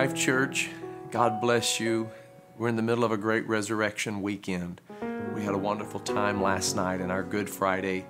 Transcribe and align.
Life 0.00 0.14
Church. 0.14 0.70
God 1.10 1.42
bless 1.42 1.78
you. 1.78 2.08
We're 2.56 2.68
in 2.68 2.76
the 2.76 2.82
middle 2.82 3.04
of 3.04 3.12
a 3.12 3.18
great 3.18 3.46
resurrection 3.46 4.22
weekend. 4.22 4.80
We 5.34 5.42
had 5.44 5.52
a 5.52 5.58
wonderful 5.58 6.00
time 6.00 6.42
last 6.42 6.74
night 6.74 7.02
in 7.02 7.10
our 7.10 7.22
Good 7.22 7.50
Friday 7.50 8.06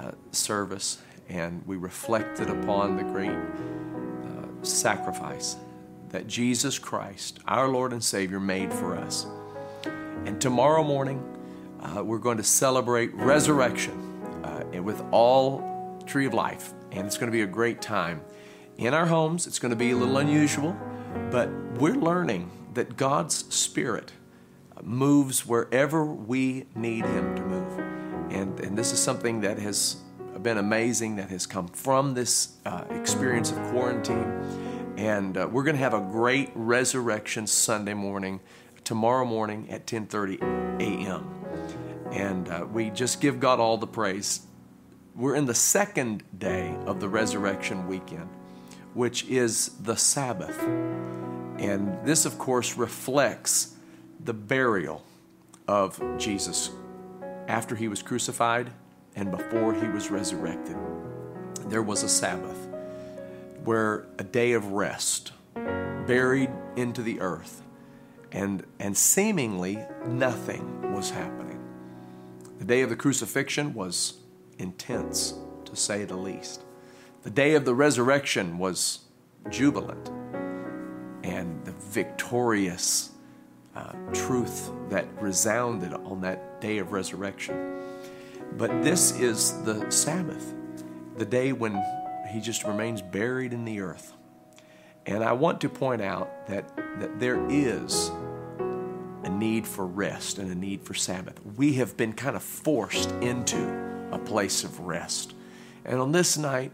uh, 0.00 0.12
service, 0.32 1.02
and 1.28 1.62
we 1.66 1.76
reflected 1.76 2.48
upon 2.48 2.96
the 2.96 3.02
great 3.02 3.28
uh, 3.28 4.64
sacrifice 4.64 5.58
that 6.08 6.28
Jesus 6.28 6.78
Christ, 6.78 7.40
our 7.46 7.68
Lord 7.68 7.92
and 7.92 8.02
Savior, 8.02 8.40
made 8.40 8.72
for 8.72 8.96
us. 8.96 9.26
And 10.24 10.40
tomorrow 10.40 10.82
morning, 10.82 11.22
uh, 11.82 12.02
we're 12.02 12.16
going 12.16 12.38
to 12.38 12.42
celebrate 12.42 13.12
resurrection 13.12 14.24
uh, 14.44 14.82
with 14.82 15.04
all 15.10 16.00
Tree 16.06 16.24
of 16.24 16.32
Life, 16.32 16.72
and 16.90 17.06
it's 17.06 17.18
going 17.18 17.30
to 17.30 17.36
be 17.36 17.42
a 17.42 17.46
great 17.46 17.82
time 17.82 18.22
in 18.78 18.94
our 18.94 19.04
homes. 19.04 19.46
It's 19.46 19.58
going 19.58 19.72
to 19.72 19.76
be 19.76 19.90
a 19.90 19.96
little 19.96 20.16
unusual, 20.16 20.74
but 21.30 21.50
we're 21.78 21.94
learning 21.94 22.50
that 22.74 22.96
God's 22.96 23.52
Spirit 23.54 24.12
moves 24.82 25.46
wherever 25.46 26.04
we 26.04 26.66
need 26.74 27.04
Him 27.04 27.34
to 27.36 27.42
move. 27.42 27.78
And, 28.30 28.60
and 28.60 28.76
this 28.76 28.92
is 28.92 29.00
something 29.00 29.40
that 29.40 29.58
has 29.58 29.96
been 30.42 30.58
amazing, 30.58 31.16
that 31.16 31.30
has 31.30 31.46
come 31.46 31.68
from 31.68 32.14
this 32.14 32.56
uh, 32.64 32.84
experience 32.90 33.50
of 33.50 33.58
quarantine. 33.70 34.94
And 34.96 35.36
uh, 35.36 35.48
we're 35.50 35.64
going 35.64 35.76
to 35.76 35.82
have 35.82 35.94
a 35.94 36.00
great 36.00 36.50
resurrection 36.54 37.46
Sunday 37.46 37.94
morning, 37.94 38.40
tomorrow 38.84 39.24
morning 39.24 39.68
at 39.70 39.86
10:30 39.86 40.40
a.m. 40.80 41.34
And 42.12 42.48
uh, 42.48 42.66
we 42.72 42.90
just 42.90 43.20
give 43.20 43.38
God 43.40 43.60
all 43.60 43.76
the 43.76 43.86
praise. 43.86 44.40
We're 45.14 45.34
in 45.34 45.46
the 45.46 45.54
second 45.54 46.22
day 46.38 46.76
of 46.86 47.00
the 47.00 47.08
resurrection 47.08 47.86
weekend 47.86 48.28
which 48.98 49.24
is 49.26 49.68
the 49.84 49.94
Sabbath. 49.94 50.60
And 51.60 52.04
this, 52.04 52.24
of 52.24 52.36
course, 52.36 52.76
reflects 52.76 53.76
the 54.24 54.34
burial 54.34 55.04
of 55.68 56.02
Jesus 56.18 56.70
after 57.46 57.76
he 57.76 57.86
was 57.86 58.02
crucified 58.02 58.72
and 59.14 59.30
before 59.30 59.72
he 59.72 59.86
was 59.86 60.10
resurrected. 60.10 60.76
There 61.66 61.80
was 61.80 62.02
a 62.02 62.08
Sabbath 62.08 62.68
where 63.62 64.06
a 64.18 64.24
day 64.24 64.50
of 64.54 64.72
rest, 64.72 65.30
buried 65.54 66.50
into 66.74 67.00
the 67.00 67.20
earth, 67.20 67.62
and, 68.32 68.64
and 68.80 68.96
seemingly 68.96 69.78
nothing 70.08 70.92
was 70.92 71.10
happening. 71.10 71.60
The 72.58 72.64
day 72.64 72.80
of 72.80 72.90
the 72.90 72.96
crucifixion 72.96 73.74
was 73.74 74.14
intense, 74.58 75.34
to 75.66 75.76
say 75.76 76.04
the 76.04 76.16
least. 76.16 76.64
The 77.28 77.34
day 77.34 77.56
of 77.56 77.66
the 77.66 77.74
resurrection 77.74 78.56
was 78.56 79.00
jubilant, 79.50 80.08
and 81.22 81.62
the 81.62 81.72
victorious 81.72 83.10
uh, 83.76 83.92
truth 84.14 84.70
that 84.88 85.06
resounded 85.20 85.92
on 85.92 86.22
that 86.22 86.62
day 86.62 86.78
of 86.78 86.92
resurrection. 86.92 87.82
But 88.52 88.82
this 88.82 89.12
is 89.20 89.62
the 89.64 89.90
Sabbath, 89.90 90.54
the 91.18 91.26
day 91.26 91.52
when 91.52 91.84
he 92.32 92.40
just 92.40 92.64
remains 92.64 93.02
buried 93.02 93.52
in 93.52 93.66
the 93.66 93.80
earth. 93.80 94.14
And 95.04 95.22
I 95.22 95.32
want 95.32 95.60
to 95.60 95.68
point 95.68 96.00
out 96.00 96.46
that, 96.46 96.74
that 96.98 97.20
there 97.20 97.46
is 97.50 98.10
a 99.24 99.28
need 99.28 99.66
for 99.66 99.84
rest 99.84 100.38
and 100.38 100.50
a 100.50 100.54
need 100.54 100.80
for 100.80 100.94
Sabbath. 100.94 101.38
We 101.58 101.74
have 101.74 101.94
been 101.94 102.14
kind 102.14 102.36
of 102.36 102.42
forced 102.42 103.10
into 103.20 104.08
a 104.12 104.18
place 104.18 104.64
of 104.64 104.80
rest. 104.80 105.34
And 105.84 106.00
on 106.00 106.12
this 106.12 106.38
night, 106.38 106.72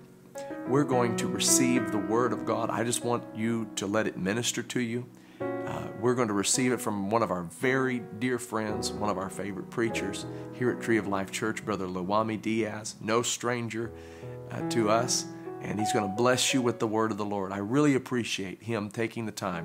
we're 0.69 0.84
going 0.84 1.14
to 1.16 1.26
receive 1.26 1.93
the 1.93 1.99
Word 1.99 2.32
of 2.32 2.46
God. 2.46 2.70
I 2.70 2.84
just 2.84 3.05
want 3.05 3.22
you 3.34 3.69
to 3.76 3.87
let 3.87 4.06
it 4.06 4.16
minister 4.16 4.62
to 4.62 4.81
you. 4.81 5.05
Uh, 5.40 5.88
we're 6.00 6.14
going 6.14 6.28
to 6.28 6.34
receive 6.34 6.72
it 6.72 6.81
from 6.81 7.11
one 7.11 7.22
of 7.22 7.31
our 7.31 7.43
very 7.43 8.02
dear 8.19 8.38
friends, 8.38 8.90
one 8.90 9.11
of 9.11 9.19
our 9.19 9.28
favorite 9.28 9.69
preachers 9.69 10.25
here 10.55 10.70
at 10.70 10.81
Tree 10.81 10.96
of 10.96 11.06
Life 11.06 11.31
Church, 11.31 11.64
Brother 11.64 11.87
Lawami 11.87 12.40
Diaz, 12.40 12.94
no 13.00 13.20
stranger 13.20 13.93
uh, 14.50 14.66
to 14.70 14.88
us. 14.88 15.26
And 15.61 15.78
he's 15.78 15.93
going 15.93 16.08
to 16.08 16.16
bless 16.16 16.52
you 16.52 16.61
with 16.61 16.78
the 16.78 16.87
word 16.87 17.10
of 17.10 17.17
the 17.17 17.25
Lord. 17.25 17.52
I 17.52 17.58
really 17.58 17.94
appreciate 17.94 18.62
him 18.62 18.90
taking 18.90 19.25
the 19.26 19.32
time 19.32 19.64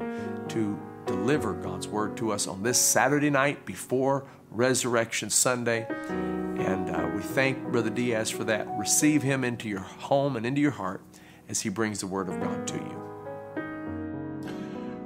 to 0.49 0.79
deliver 1.05 1.53
God's 1.53 1.87
word 1.87 2.15
to 2.17 2.31
us 2.31 2.47
on 2.47 2.63
this 2.63 2.77
Saturday 2.77 3.29
night 3.29 3.65
before 3.65 4.25
Resurrection 4.51 5.29
Sunday. 5.29 5.85
And 6.09 6.89
uh, 6.89 7.09
we 7.15 7.21
thank 7.21 7.63
Brother 7.71 7.89
Diaz 7.89 8.29
for 8.29 8.43
that. 8.45 8.67
Receive 8.77 9.23
him 9.23 9.43
into 9.43 9.69
your 9.69 9.79
home 9.79 10.35
and 10.35 10.45
into 10.45 10.61
your 10.61 10.71
heart 10.71 11.01
as 11.47 11.61
he 11.61 11.69
brings 11.69 11.99
the 11.99 12.07
Word 12.07 12.29
of 12.29 12.39
God 12.39 12.67
to 12.67 12.75
you. 12.75 12.99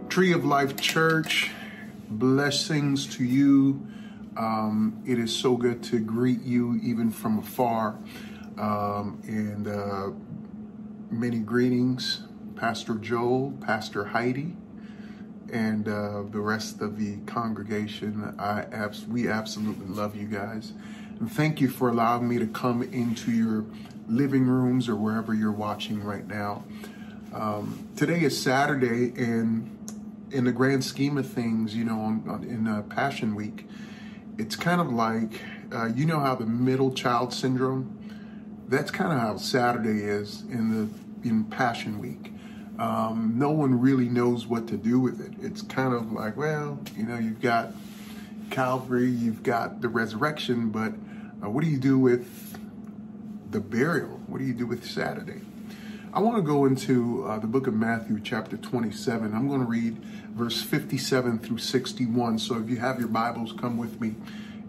Tree 0.09 0.33
of 0.33 0.45
Life 0.45 0.79
Church, 0.79 1.51
blessings 2.09 3.07
to 3.15 3.23
you. 3.23 3.85
Um, 4.37 5.01
it 5.05 5.19
is 5.19 5.35
so 5.35 5.57
good 5.57 5.83
to 5.83 5.99
greet 5.99 6.41
you 6.41 6.79
even 6.83 7.11
from 7.11 7.39
afar. 7.39 7.97
Um, 8.57 9.21
and 9.27 9.67
uh, 9.67 10.09
many 11.09 11.39
greetings, 11.39 12.23
Pastor 12.55 12.95
Joel, 12.95 13.53
Pastor 13.61 14.05
Heidi, 14.05 14.55
and 15.53 15.87
uh, 15.87 16.23
the 16.31 16.39
rest 16.39 16.81
of 16.81 16.97
the 16.97 17.17
congregation. 17.25 18.35
I 18.39 18.63
abs- 18.71 19.05
we 19.05 19.29
absolutely 19.29 19.85
love 19.87 20.15
you 20.15 20.27
guys. 20.27 20.73
And 21.19 21.31
thank 21.31 21.61
you 21.61 21.69
for 21.69 21.89
allowing 21.89 22.27
me 22.27 22.39
to 22.39 22.47
come 22.47 22.81
into 22.81 23.31
your 23.31 23.65
living 24.07 24.45
rooms 24.47 24.89
or 24.89 24.95
wherever 24.95 25.33
you're 25.33 25.51
watching 25.51 26.03
right 26.03 26.27
now. 26.27 26.63
Um, 27.33 27.87
today 27.95 28.21
is 28.21 28.39
Saturday, 28.39 29.13
and 29.15 29.69
in 30.31 30.43
the 30.45 30.51
grand 30.51 30.83
scheme 30.83 31.17
of 31.17 31.27
things, 31.27 31.75
you 31.75 31.85
know, 31.85 31.99
on, 31.99 32.23
on, 32.27 32.43
in 32.43 32.67
uh, 32.67 32.81
Passion 32.83 33.35
Week, 33.35 33.67
it's 34.37 34.55
kind 34.55 34.81
of 34.81 34.91
like, 34.91 35.39
uh, 35.71 35.85
you 35.85 36.05
know, 36.05 36.19
how 36.19 36.35
the 36.35 36.45
middle 36.45 36.91
child 36.91 37.31
syndrome. 37.31 37.99
That's 38.67 38.89
kind 38.89 39.13
of 39.13 39.19
how 39.19 39.37
Saturday 39.37 40.03
is 40.03 40.41
in 40.49 40.71
the 40.71 41.29
in 41.29 41.45
Passion 41.45 41.99
Week. 41.99 42.32
Um, 42.79 43.33
no 43.35 43.51
one 43.51 43.79
really 43.79 44.09
knows 44.09 44.47
what 44.47 44.67
to 44.67 44.77
do 44.77 44.99
with 44.99 45.21
it. 45.21 45.33
It's 45.41 45.61
kind 45.61 45.93
of 45.93 46.11
like, 46.11 46.35
well, 46.35 46.79
you 46.95 47.03
know, 47.03 47.17
you've 47.17 47.41
got 47.41 47.71
Calvary, 48.49 49.09
you've 49.09 49.43
got 49.43 49.81
the 49.81 49.89
resurrection, 49.89 50.69
but 50.69 50.93
uh, 51.43 51.49
what 51.49 51.63
do 51.63 51.69
you 51.69 51.77
do 51.77 51.99
with 51.99 52.57
the 53.51 53.59
burial? 53.59 54.19
What 54.27 54.39
do 54.39 54.45
you 54.45 54.53
do 54.53 54.65
with 54.65 54.85
Saturday? 54.85 55.41
I 56.13 56.19
want 56.19 56.37
to 56.37 56.43
go 56.43 56.65
into 56.65 57.25
uh, 57.25 57.39
the 57.39 57.47
book 57.47 57.67
of 57.67 57.73
Matthew, 57.73 58.19
chapter 58.19 58.57
27. 58.57 59.33
I'm 59.33 59.47
going 59.47 59.61
to 59.61 59.67
read 59.67 59.97
verse 60.33 60.61
57 60.61 61.39
through 61.39 61.57
61. 61.57 62.39
So 62.39 62.57
if 62.59 62.69
you 62.69 62.77
have 62.77 62.99
your 62.99 63.07
Bibles, 63.07 63.53
come 63.53 63.77
with 63.77 63.99
me 63.99 64.15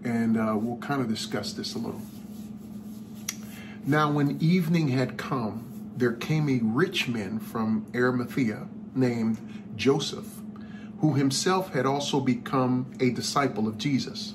and 0.04 0.36
uh, 0.36 0.54
we'll 0.56 0.76
kind 0.78 1.00
of 1.00 1.08
discuss 1.08 1.52
this 1.52 1.74
a 1.74 1.78
little. 1.78 2.02
Now, 3.86 4.10
when 4.10 4.38
evening 4.40 4.88
had 4.88 5.16
come, 5.16 5.73
there 5.96 6.12
came 6.12 6.48
a 6.48 6.60
rich 6.62 7.08
man 7.08 7.38
from 7.38 7.86
Arimathea 7.94 8.68
named 8.94 9.64
Joseph, 9.76 10.28
who 11.00 11.14
himself 11.14 11.72
had 11.72 11.86
also 11.86 12.20
become 12.20 12.92
a 13.00 13.10
disciple 13.10 13.68
of 13.68 13.78
Jesus. 13.78 14.34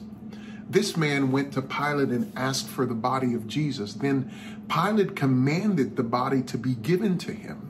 This 0.70 0.96
man 0.96 1.32
went 1.32 1.54
to 1.54 1.62
Pilate 1.62 2.10
and 2.10 2.32
asked 2.38 2.68
for 2.68 2.86
the 2.86 2.94
body 2.94 3.34
of 3.34 3.48
Jesus. 3.48 3.94
Then 3.96 4.32
Pilate 4.70 5.16
commanded 5.16 5.96
the 5.96 6.04
body 6.04 6.44
to 6.44 6.58
be 6.58 6.76
given 6.76 7.18
to 7.20 7.34
him. 7.34 7.66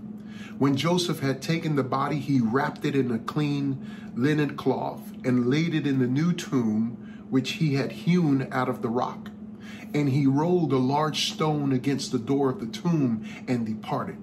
When 0.58 0.76
Joseph 0.76 1.22
had 1.22 1.42
taken 1.42 1.78
the 1.78 1.84
body, 1.84 2.20
he 2.20 2.42
wrapped 2.42 2.84
it 2.84 2.96
in 2.96 3.12
a 3.12 3.20
clean 3.20 4.12
linen 4.16 4.58
cloth 4.58 5.02
and 5.24 5.50
laid 5.50 5.74
it 5.74 5.88
in 5.88 6.00
the 6.00 6.08
new 6.08 6.34
tomb 6.34 7.26
which 7.30 7.52
he 7.52 7.76
had 7.76 7.94
hewn 7.94 8.50
out 8.52 8.68
of 8.68 8.82
the 8.82 8.90
rock. 8.90 9.30
And 9.94 10.10
he 10.10 10.28
rolled 10.28 10.72
a 10.72 10.78
large 10.78 11.32
stone 11.32 11.72
against 11.72 12.12
the 12.12 12.20
door 12.20 12.50
of 12.50 12.60
the 12.60 12.68
tomb 12.68 13.28
and 13.48 13.66
departed. 13.66 14.18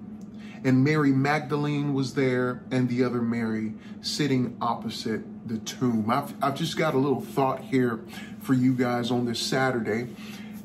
And 0.63 0.83
Mary 0.83 1.11
Magdalene 1.11 1.93
was 1.93 2.15
there, 2.15 2.63
and 2.71 2.89
the 2.89 3.03
other 3.03 3.21
Mary 3.21 3.73
sitting 4.01 4.57
opposite 4.59 5.21
the 5.47 5.59
tomb. 5.59 6.09
I've, 6.09 6.33
I've 6.43 6.55
just 6.55 6.77
got 6.77 6.93
a 6.93 6.97
little 6.97 7.21
thought 7.21 7.61
here 7.61 7.99
for 8.41 8.53
you 8.53 8.73
guys 8.73 9.11
on 9.11 9.25
this 9.25 9.39
Saturday. 9.39 10.09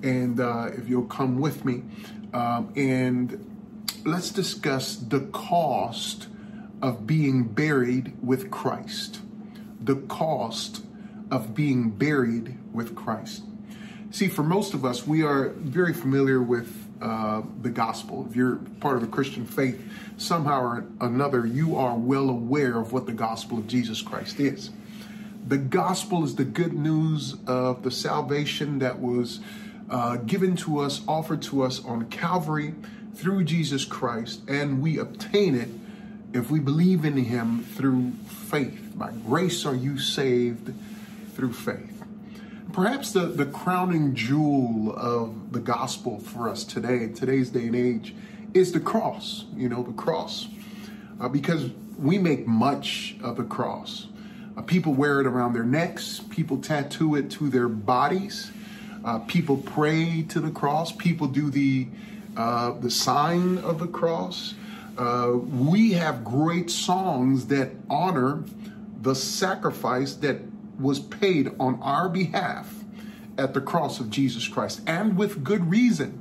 And 0.03 0.41
uh, 0.41 0.71
if 0.73 0.89
you'll 0.89 1.07
come 1.07 1.39
with 1.39 1.65
me, 1.65 1.83
um, 2.33 2.73
and 2.75 3.49
let's 4.05 4.31
discuss 4.31 4.97
the 4.97 5.21
cost 5.21 6.29
of 6.81 7.07
being 7.07 7.45
buried 7.45 8.15
with 8.23 8.51
Christ. 8.51 9.21
The 9.81 9.97
cost 9.97 10.85
of 11.31 11.55
being 11.55 11.91
buried 11.91 12.59
with 12.73 12.95
Christ. 12.95 13.45
See, 14.13 14.29
for 14.29 14.43
most 14.43 14.75
of 14.75 14.85
us, 14.85 15.07
we 15.07 15.23
are 15.23 15.49
very 15.49 15.95
familiar 15.95 16.43
with 16.43 16.71
uh, 17.01 17.41
the 17.63 17.71
gospel. 17.71 18.27
If 18.29 18.37
you're 18.37 18.57
part 18.79 18.97
of 18.97 19.01
the 19.01 19.09
Christian 19.09 19.47
faith, 19.47 19.83
somehow 20.19 20.61
or 20.61 20.85
another, 21.01 21.47
you 21.47 21.77
are 21.77 21.97
well 21.97 22.29
aware 22.29 22.79
of 22.79 22.93
what 22.93 23.07
the 23.07 23.15
gospel 23.15 23.57
of 23.57 23.67
Jesus 23.67 24.03
Christ 24.03 24.39
is. 24.39 24.69
The 25.49 25.57
gospel 25.57 26.25
is 26.25 26.35
the 26.35 26.45
good 26.45 26.75
news 26.75 27.37
of 27.47 27.85
the 27.85 27.91
salvation 27.91 28.81
that 28.81 29.01
was 29.01 29.41
uh, 29.89 30.17
given 30.19 30.57
to 30.57 30.81
us, 30.81 31.01
offered 31.09 31.41
to 31.45 31.63
us 31.63 31.83
on 31.83 32.05
Calvary 32.11 32.75
through 33.15 33.45
Jesus 33.45 33.87
Christ, 33.87 34.43
and 34.47 34.83
we 34.83 34.99
obtain 34.99 35.55
it 35.55 35.71
if 36.35 36.51
we 36.51 36.61
believe 36.61 37.07
in 37.07 37.17
Him 37.17 37.65
through 37.65 38.13
faith. 38.29 38.93
By 38.95 39.13
grace 39.27 39.65
are 39.65 39.75
you 39.75 39.99
saved 39.99 40.75
through 41.35 41.55
faith. 41.55 41.92
Perhaps 42.73 43.13
the, 43.13 43.27
the 43.27 43.45
crowning 43.45 44.15
jewel 44.15 44.95
of 44.97 45.53
the 45.53 45.61
gospel 45.61 46.19
for 46.19 46.49
us 46.49 46.65
today, 46.65 47.09
today's 47.09 47.51
day 47.51 47.67
and 47.67 47.77
age, 47.77 48.15
is 48.55 48.73
the 48.73 48.81
cross. 48.81 49.45
You 49.55 49.69
know, 49.69 49.83
the 49.83 49.93
cross. 49.93 50.49
Uh, 51.21 51.29
because 51.29 51.71
we 51.99 52.17
make 52.17 52.47
much 52.47 53.15
of 53.23 53.37
the 53.37 53.45
cross. 53.45 54.07
Uh, 54.57 54.63
people 54.63 54.95
wear 54.95 55.21
it 55.21 55.27
around 55.27 55.53
their 55.53 55.65
necks, 55.65 56.23
people 56.31 56.57
tattoo 56.59 57.15
it 57.15 57.31
to 57.33 57.51
their 57.51 57.69
bodies, 57.69 58.51
uh, 59.05 59.19
people 59.21 59.59
pray 59.59 60.23
to 60.23 60.41
the 60.41 60.51
cross, 60.51 60.93
people 60.93 61.27
do 61.27 61.51
the 61.51 61.87
uh, 62.39 62.73
the 62.81 62.91
sign 62.91 63.59
of 63.59 63.79
the 63.79 63.87
cross. 63.87 64.55
Uh, 64.97 65.33
we 65.35 65.93
have 65.93 66.25
great 66.25 66.71
songs 66.71 67.47
that 67.49 67.71
honor 67.91 68.43
the 69.03 69.15
sacrifice 69.15 70.15
that 70.15 70.39
was 70.79 70.99
paid 70.99 71.51
on 71.59 71.81
our 71.83 72.09
behalf 72.09 72.85
at 73.39 73.55
the 73.55 73.61
cross 73.61 74.01
of 74.01 74.11
Jesus 74.11 74.47
Christ, 74.47 74.83
and 74.87 75.17
with 75.17 75.43
good 75.43 75.71
reason. 75.71 76.19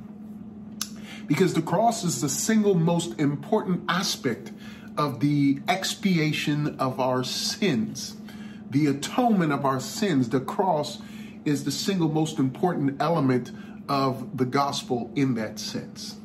Because 1.26 1.54
the 1.54 1.62
cross 1.62 2.04
is 2.04 2.20
the 2.20 2.28
single 2.28 2.74
most 2.74 3.18
important 3.18 3.84
aspect 3.88 4.52
of 4.96 5.20
the 5.20 5.60
expiation 5.68 6.78
of 6.78 7.00
our 7.00 7.24
sins, 7.24 8.16
the 8.70 8.86
atonement 8.86 9.52
of 9.52 9.64
our 9.64 9.80
sins. 9.80 10.28
The 10.28 10.40
cross 10.40 11.00
is 11.44 11.64
the 11.64 11.70
single 11.70 12.08
most 12.08 12.38
important 12.38 13.00
element 13.00 13.50
of 13.88 14.36
the 14.36 14.44
gospel 14.44 15.10
in 15.14 15.34
that 15.34 15.58
sense. 15.58 16.16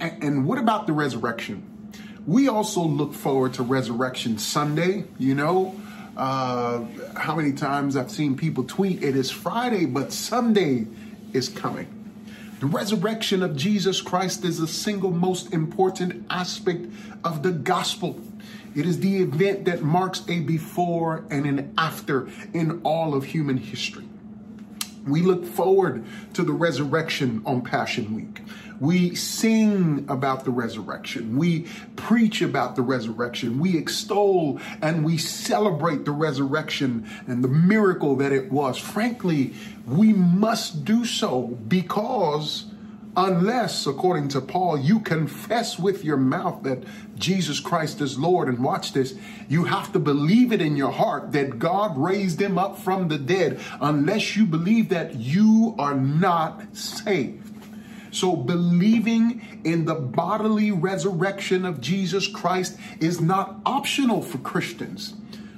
And, 0.00 0.46
what 0.46 0.58
about 0.58 0.86
the 0.86 0.92
resurrection? 0.92 1.90
We 2.26 2.46
also 2.46 2.82
look 2.82 3.14
forward 3.14 3.54
to 3.54 3.62
Resurrection 3.62 4.38
Sunday. 4.38 5.04
You 5.18 5.34
know, 5.34 5.74
uh, 6.18 6.84
how 7.16 7.36
many 7.36 7.52
times 7.52 7.96
I've 7.96 8.10
seen 8.10 8.36
people 8.36 8.64
tweet, 8.64 9.02
it 9.02 9.16
is 9.16 9.30
Friday, 9.30 9.86
but 9.86 10.12
Sunday 10.12 10.86
is 11.32 11.48
coming. 11.48 11.94
The 12.58 12.66
resurrection 12.66 13.44
of 13.44 13.54
Jesus 13.54 14.00
Christ 14.00 14.44
is 14.44 14.58
the 14.58 14.66
single 14.66 15.12
most 15.12 15.52
important 15.52 16.26
aspect 16.28 16.86
of 17.22 17.44
the 17.44 17.52
gospel. 17.52 18.20
It 18.74 18.84
is 18.84 18.98
the 18.98 19.18
event 19.22 19.64
that 19.66 19.82
marks 19.82 20.24
a 20.28 20.40
before 20.40 21.24
and 21.30 21.46
an 21.46 21.72
after 21.78 22.28
in 22.52 22.80
all 22.82 23.14
of 23.14 23.24
human 23.24 23.56
history. 23.56 24.08
We 25.06 25.22
look 25.22 25.44
forward 25.44 26.04
to 26.34 26.42
the 26.42 26.52
resurrection 26.52 27.42
on 27.46 27.62
Passion 27.62 28.14
Week. 28.14 28.42
We 28.80 29.14
sing 29.14 30.06
about 30.08 30.44
the 30.44 30.50
resurrection. 30.50 31.36
We 31.36 31.66
preach 31.96 32.42
about 32.42 32.76
the 32.76 32.82
resurrection. 32.82 33.58
We 33.58 33.76
extol 33.76 34.60
and 34.80 35.04
we 35.04 35.18
celebrate 35.18 36.04
the 36.04 36.12
resurrection 36.12 37.08
and 37.26 37.42
the 37.42 37.48
miracle 37.48 38.16
that 38.16 38.32
it 38.32 38.52
was. 38.52 38.78
Frankly, 38.78 39.54
we 39.86 40.12
must 40.12 40.84
do 40.84 41.04
so 41.04 41.58
because 41.68 42.66
unless, 43.16 43.86
according 43.86 44.28
to 44.28 44.40
Paul, 44.40 44.78
you 44.78 45.00
confess 45.00 45.76
with 45.76 46.04
your 46.04 46.16
mouth 46.16 46.62
that 46.62 46.84
Jesus 47.16 47.58
Christ 47.58 48.00
is 48.00 48.16
Lord, 48.16 48.48
and 48.48 48.62
watch 48.62 48.92
this, 48.92 49.14
you 49.48 49.64
have 49.64 49.92
to 49.92 49.98
believe 49.98 50.52
it 50.52 50.62
in 50.62 50.76
your 50.76 50.92
heart 50.92 51.32
that 51.32 51.58
God 51.58 51.98
raised 51.98 52.40
him 52.40 52.58
up 52.58 52.78
from 52.78 53.08
the 53.08 53.18
dead. 53.18 53.60
Unless 53.80 54.36
you 54.36 54.46
believe 54.46 54.90
that, 54.90 55.16
you 55.16 55.74
are 55.78 55.96
not 55.96 56.76
saved. 56.76 57.47
So, 58.18 58.34
believing 58.34 59.60
in 59.62 59.84
the 59.84 59.94
bodily 59.94 60.72
resurrection 60.72 61.64
of 61.64 61.80
Jesus 61.80 62.26
Christ 62.26 62.76
is 62.98 63.20
not 63.20 63.60
optional 63.64 64.22
for 64.22 64.38
Christians. 64.38 65.14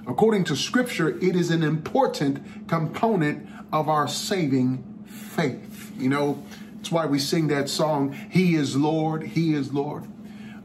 According 0.06 0.44
to 0.44 0.56
Scripture, 0.56 1.16
it 1.24 1.34
is 1.36 1.50
an 1.50 1.62
important 1.62 2.68
component 2.68 3.48
of 3.72 3.88
our 3.88 4.06
saving 4.06 4.84
faith. 5.06 5.90
You 5.98 6.10
know, 6.10 6.42
that's 6.76 6.92
why 6.92 7.06
we 7.06 7.18
sing 7.18 7.48
that 7.48 7.70
song, 7.70 8.12
He 8.30 8.56
is 8.56 8.76
Lord, 8.76 9.22
He 9.22 9.54
is 9.54 9.72
Lord. 9.72 10.04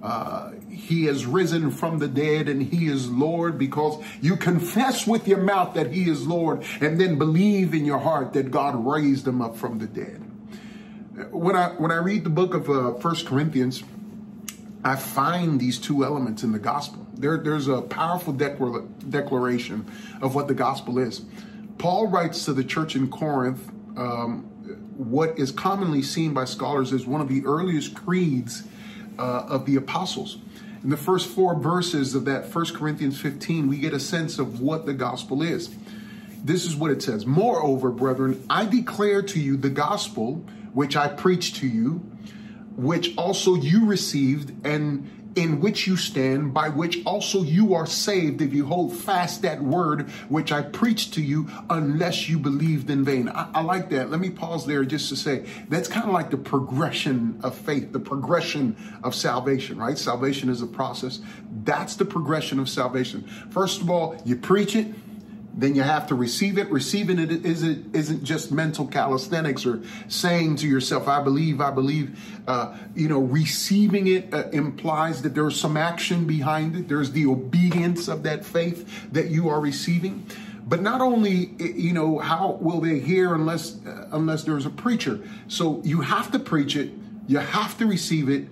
Uh, 0.03 0.51
he 0.69 1.05
has 1.05 1.25
risen 1.25 1.71
from 1.71 1.99
the 1.99 2.09
dead 2.09 2.49
and 2.49 2.61
he 2.61 2.87
is 2.87 3.09
Lord 3.09 3.57
because 3.57 4.03
you 4.21 4.35
confess 4.35 5.07
with 5.07 5.27
your 5.27 5.39
mouth 5.39 5.73
that 5.73 5.91
he 5.91 6.09
is 6.09 6.27
Lord 6.27 6.63
and 6.81 6.99
then 6.99 7.17
believe 7.17 7.73
in 7.73 7.85
your 7.85 7.97
heart 7.97 8.33
that 8.33 8.51
God 8.51 8.85
raised 8.85 9.25
him 9.25 9.41
up 9.41 9.57
from 9.57 9.79
the 9.79 9.87
dead. 9.87 10.24
When 11.31 11.55
I 11.55 11.69
when 11.69 11.91
I 11.91 11.97
read 11.97 12.25
the 12.25 12.29
book 12.29 12.53
of 12.53 12.69
uh, 12.69 12.93
First 12.95 13.25
Corinthians, 13.25 13.83
I 14.83 14.97
find 14.97 15.59
these 15.59 15.79
two 15.79 16.03
elements 16.03 16.43
in 16.43 16.51
the 16.51 16.59
gospel. 16.59 17.07
There, 17.13 17.37
there's 17.37 17.69
a 17.69 17.81
powerful 17.81 18.33
declaration 18.33 19.89
of 20.21 20.35
what 20.35 20.49
the 20.49 20.53
gospel 20.53 20.99
is. 20.99 21.21
Paul 21.77 22.07
writes 22.07 22.45
to 22.45 22.53
the 22.53 22.63
church 22.65 22.97
in 22.97 23.09
Corinth 23.09 23.65
um, 23.97 24.43
what 24.97 25.39
is 25.39 25.51
commonly 25.51 26.01
seen 26.01 26.33
by 26.33 26.45
scholars 26.45 26.91
as 26.91 27.05
one 27.05 27.21
of 27.21 27.29
the 27.29 27.45
earliest 27.45 27.95
creeds 27.95 28.63
uh, 29.17 29.45
of 29.47 29.65
the 29.65 29.77
apostles. 29.77 30.37
In 30.83 30.89
the 30.89 30.97
first 30.97 31.27
four 31.27 31.55
verses 31.55 32.13
of 32.13 32.25
that 32.25 32.53
1 32.53 32.65
Corinthians 32.75 33.19
15, 33.19 33.67
we 33.67 33.77
get 33.77 33.93
a 33.93 33.99
sense 33.99 34.37
of 34.37 34.59
what 34.59 34.85
the 34.85 34.93
gospel 34.93 35.41
is. 35.41 35.73
This 36.43 36.65
is 36.65 36.75
what 36.75 36.91
it 36.91 37.01
says 37.01 37.25
Moreover, 37.25 37.89
brethren, 37.89 38.45
I 38.49 38.65
declare 38.65 39.21
to 39.23 39.39
you 39.39 39.57
the 39.57 39.69
gospel 39.69 40.45
which 40.75 40.95
I 40.95 41.07
preached 41.07 41.55
to 41.57 41.67
you, 41.67 42.03
which 42.75 43.17
also 43.17 43.55
you 43.55 43.85
received, 43.85 44.65
and 44.65 45.09
in 45.35 45.59
which 45.59 45.87
you 45.87 45.97
stand, 45.97 46.53
by 46.53 46.69
which 46.69 47.05
also 47.05 47.43
you 47.43 47.73
are 47.73 47.85
saved, 47.85 48.41
if 48.41 48.53
you 48.53 48.65
hold 48.65 48.95
fast 48.95 49.41
that 49.41 49.61
word 49.61 50.09
which 50.29 50.51
I 50.51 50.61
preached 50.61 51.13
to 51.15 51.21
you, 51.21 51.49
unless 51.69 52.29
you 52.29 52.39
believed 52.39 52.89
in 52.89 53.03
vain. 53.03 53.29
I, 53.29 53.49
I 53.53 53.61
like 53.61 53.89
that. 53.89 54.09
Let 54.09 54.19
me 54.19 54.29
pause 54.29 54.65
there 54.65 54.83
just 54.85 55.09
to 55.09 55.15
say 55.15 55.45
that's 55.69 55.87
kind 55.87 56.05
of 56.05 56.11
like 56.11 56.29
the 56.29 56.37
progression 56.37 57.39
of 57.41 57.55
faith, 57.55 57.91
the 57.91 57.99
progression 57.99 58.75
of 59.03 59.15
salvation, 59.15 59.77
right? 59.77 59.97
Salvation 59.97 60.49
is 60.49 60.61
a 60.61 60.67
process. 60.67 61.19
That's 61.63 61.95
the 61.95 62.05
progression 62.05 62.59
of 62.59 62.69
salvation. 62.69 63.23
First 63.49 63.81
of 63.81 63.89
all, 63.89 64.21
you 64.25 64.35
preach 64.35 64.75
it, 64.75 64.87
then 65.57 65.73
you 65.73 65.83
have 65.83 66.07
to 66.07 66.15
receive 66.15 66.57
it. 66.57 66.69
Receiving 66.69 67.17
it 67.17 67.45
isn't, 67.45 67.95
isn't 67.95 68.23
just 68.23 68.51
mental 68.51 68.85
calisthenics 68.85 69.65
or 69.65 69.81
saying 70.09 70.57
to 70.57 70.67
yourself, 70.67 71.07
I 71.07 71.23
believe, 71.23 71.61
I 71.61 71.71
believe. 71.71 72.19
Uh, 72.45 72.75
you 72.93 73.07
know, 73.07 73.19
receiving 73.19 74.07
it 74.07 74.33
uh, 74.33 74.49
implies 74.49 75.21
that 75.21 75.33
there's 75.33 75.59
some 75.59 75.77
action 75.77 76.25
behind 76.25 76.75
it. 76.75 76.89
There's 76.89 77.11
the 77.11 77.25
obedience 77.25 78.09
of 78.09 78.23
that 78.23 78.43
faith 78.43 79.11
that 79.13 79.29
you 79.29 79.47
are 79.47 79.61
receiving. 79.61 80.27
But 80.67 80.81
not 80.81 80.99
only, 80.99 81.53
you 81.59 81.93
know, 81.93 82.17
how 82.17 82.57
will 82.59 82.81
they 82.81 82.99
hear 82.99 83.33
unless 83.33 83.77
uh, 83.85 84.09
unless 84.11 84.43
there's 84.43 84.65
a 84.65 84.71
preacher? 84.71 85.21
So 85.47 85.81
you 85.83 86.01
have 86.01 86.31
to 86.31 86.39
preach 86.39 86.75
it. 86.75 86.91
You 87.27 87.37
have 87.37 87.77
to 87.77 87.85
receive 87.85 88.29
it 88.29 88.47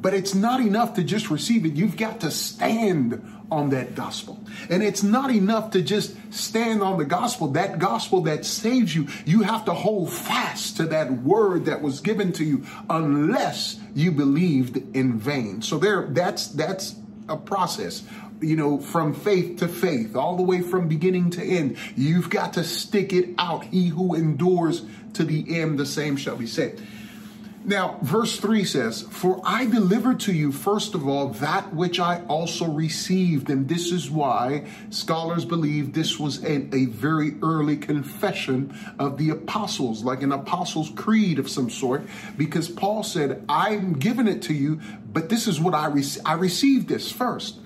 but 0.00 0.14
it's 0.14 0.34
not 0.34 0.60
enough 0.60 0.94
to 0.94 1.02
just 1.02 1.30
receive 1.30 1.64
it. 1.64 1.74
You've 1.74 1.96
got 1.96 2.20
to 2.20 2.30
stand 2.30 3.20
on 3.50 3.70
that 3.70 3.94
gospel. 3.94 4.38
And 4.68 4.82
it's 4.82 5.02
not 5.02 5.30
enough 5.30 5.70
to 5.72 5.82
just 5.82 6.14
stand 6.32 6.82
on 6.82 6.98
the 6.98 7.04
gospel, 7.04 7.48
that 7.48 7.78
gospel 7.78 8.22
that 8.22 8.44
saves 8.44 8.94
you. 8.94 9.08
You 9.24 9.42
have 9.42 9.64
to 9.66 9.74
hold 9.74 10.12
fast 10.12 10.76
to 10.78 10.84
that 10.86 11.10
word 11.10 11.66
that 11.66 11.80
was 11.80 12.00
given 12.00 12.32
to 12.34 12.44
you 12.44 12.66
unless 12.90 13.80
you 13.94 14.12
believed 14.12 14.96
in 14.96 15.18
vain. 15.18 15.62
So 15.62 15.78
there 15.78 16.06
that's 16.10 16.48
that's 16.48 16.94
a 17.28 17.36
process 17.36 18.02
you 18.40 18.56
know, 18.56 18.78
from 18.78 19.14
faith 19.14 19.58
to 19.58 19.68
faith, 19.68 20.16
all 20.16 20.36
the 20.36 20.42
way 20.42 20.60
from 20.60 20.88
beginning 20.88 21.30
to 21.30 21.42
end. 21.42 21.76
You've 21.96 22.30
got 22.30 22.54
to 22.54 22.64
stick 22.64 23.12
it 23.12 23.30
out. 23.38 23.64
He 23.64 23.88
who 23.88 24.14
endures 24.14 24.84
to 25.14 25.24
the 25.24 25.60
end, 25.60 25.78
the 25.78 25.86
same 25.86 26.16
shall 26.16 26.36
be 26.36 26.46
saved. 26.46 26.80
Now, 27.64 27.98
verse 28.02 28.38
3 28.38 28.64
says, 28.64 29.02
For 29.02 29.40
I 29.44 29.66
delivered 29.66 30.20
to 30.20 30.32
you, 30.32 30.52
first 30.52 30.94
of 30.94 31.06
all, 31.06 31.28
that 31.28 31.74
which 31.74 31.98
I 31.98 32.22
also 32.26 32.66
received. 32.66 33.50
And 33.50 33.68
this 33.68 33.92
is 33.92 34.10
why 34.10 34.66
scholars 34.90 35.44
believe 35.44 35.92
this 35.92 36.18
was 36.18 36.42
a, 36.44 36.74
a 36.74 36.86
very 36.86 37.34
early 37.42 37.76
confession 37.76 38.74
of 38.98 39.18
the 39.18 39.30
apostles, 39.30 40.04
like 40.04 40.22
an 40.22 40.32
apostles' 40.32 40.90
creed 40.94 41.38
of 41.38 41.50
some 41.50 41.68
sort, 41.68 42.06
because 42.36 42.68
Paul 42.68 43.02
said, 43.02 43.44
I'm 43.48 43.94
giving 43.94 44.28
it 44.28 44.42
to 44.42 44.54
you, 44.54 44.80
but 45.12 45.28
this 45.28 45.46
is 45.46 45.60
what 45.60 45.74
I, 45.74 45.88
re- 45.88 46.04
I 46.24 46.34
received 46.34 46.88
this 46.88 47.10
first. 47.10 47.58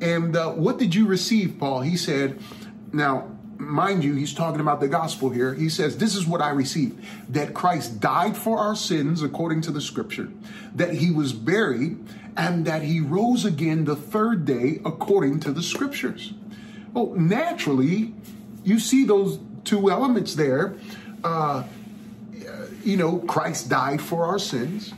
And 0.00 0.36
uh, 0.36 0.52
what 0.52 0.78
did 0.78 0.94
you 0.94 1.06
receive, 1.06 1.58
Paul? 1.58 1.82
He 1.82 1.96
said, 1.96 2.40
Now, 2.92 3.36
mind 3.60 4.02
you, 4.02 4.14
he's 4.14 4.34
talking 4.34 4.60
about 4.60 4.80
the 4.80 4.88
gospel 4.88 5.30
here. 5.30 5.54
He 5.54 5.68
says, 5.68 5.98
This 5.98 6.14
is 6.14 6.26
what 6.26 6.40
I 6.40 6.50
received 6.50 7.04
that 7.28 7.54
Christ 7.54 8.00
died 8.00 8.36
for 8.36 8.58
our 8.58 8.74
sins 8.74 9.22
according 9.22 9.62
to 9.62 9.70
the 9.70 9.80
scripture, 9.80 10.28
that 10.74 10.94
he 10.94 11.10
was 11.10 11.32
buried, 11.32 11.98
and 12.36 12.64
that 12.66 12.82
he 12.82 13.00
rose 13.00 13.44
again 13.44 13.84
the 13.84 13.96
third 13.96 14.44
day 14.44 14.80
according 14.84 15.40
to 15.40 15.52
the 15.52 15.62
scriptures. 15.62 16.32
Well, 16.92 17.14
naturally, 17.14 18.14
you 18.64 18.78
see 18.78 19.04
those 19.04 19.38
two 19.64 19.90
elements 19.90 20.34
there. 20.34 20.74
Uh, 21.22 21.64
you 22.82 22.96
know, 22.96 23.18
Christ 23.18 23.68
died 23.68 24.00
for 24.00 24.24
our 24.24 24.38
sins, 24.38 24.92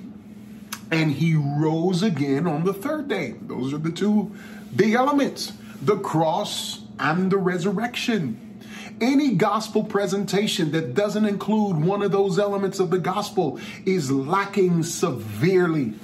and 0.90 1.10
he 1.10 1.34
rose 1.34 2.02
again 2.02 2.46
on 2.46 2.64
the 2.64 2.72
third 2.72 3.08
day. 3.08 3.34
Those 3.42 3.74
are 3.74 3.78
the 3.78 3.90
two 3.90 4.34
big 4.74 4.94
elements 4.94 5.52
the 5.82 5.98
cross 5.98 6.82
and 7.00 7.30
the 7.30 7.36
resurrection 7.36 8.51
any 9.00 9.34
gospel 9.34 9.84
presentation 9.84 10.72
that 10.72 10.94
doesn't 10.94 11.24
include 11.24 11.76
one 11.76 12.02
of 12.02 12.12
those 12.12 12.38
elements 12.38 12.80
of 12.80 12.90
the 12.90 12.98
gospel 12.98 13.58
is 13.84 14.10
lacking 14.10 14.82
severely. 14.82 15.94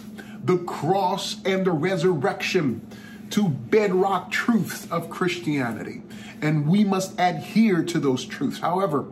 The 0.45 0.59
cross 0.59 1.43
and 1.45 1.67
the 1.67 1.73
resurrection, 1.73 2.87
two 3.31 3.49
bedrock 3.49 4.31
truths 4.31 4.91
of 4.91 5.11
Christianity. 5.11 6.03
And 6.41 6.67
we 6.69 6.85
must 6.85 7.19
adhere 7.19 7.83
to 7.85 7.99
those 7.99 8.25
truths. 8.25 8.61
However, 8.61 9.07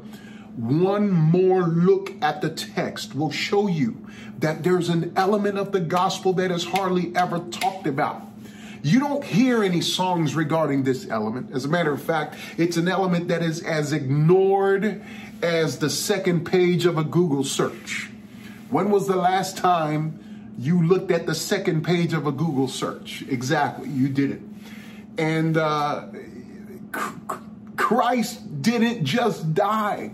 one 0.57 1.11
more 1.11 1.65
look 1.65 2.13
at 2.23 2.41
the 2.41 2.49
text 2.51 3.15
will 3.15 3.31
show 3.31 3.67
you 3.67 4.07
that 4.39 4.63
there's 4.63 4.89
an 4.89 5.13
element 5.17 5.59
of 5.59 5.73
the 5.73 5.81
gospel 5.81 6.33
that 6.35 6.51
is 6.51 6.65
hardly 6.65 7.15
ever 7.15 7.41
talked 7.51 7.87
about. 7.87 8.23
You 8.87 9.01
don't 9.01 9.25
hear 9.25 9.65
any 9.65 9.81
songs 9.81 10.37
regarding 10.37 10.85
this 10.85 11.09
element. 11.11 11.51
As 11.53 11.65
a 11.65 11.69
matter 11.69 11.93
of 11.93 12.01
fact, 12.01 12.37
it's 12.57 12.77
an 12.77 12.87
element 12.87 13.27
that 13.29 13.43
is 13.43 13.61
as 13.65 13.93
ignored 13.93 15.03
as 15.43 15.81
the 15.81 15.91
second 15.91 16.45
page 16.47 16.87
of 16.87 16.97
a 16.97 17.03
Google 17.03 17.43
search. 17.43 18.09
When 18.71 18.93
was 18.93 19.09
the 19.09 19.17
last 19.17 19.57
time 19.57 20.55
you 20.57 20.87
looked 20.87 21.11
at 21.11 21.27
the 21.27 21.35
second 21.35 21.83
page 21.83 22.13
of 22.13 22.29
a 22.29 22.33
Google 22.33 22.69
search? 22.69 23.25
Exactly, 23.29 23.89
you 23.89 24.09
did 24.09 24.31
it. 24.31 24.41
And 25.19 25.57
uh, 25.57 26.07
Christ 27.77 28.63
didn't 28.63 29.05
just 29.05 29.53
die, 29.53 30.13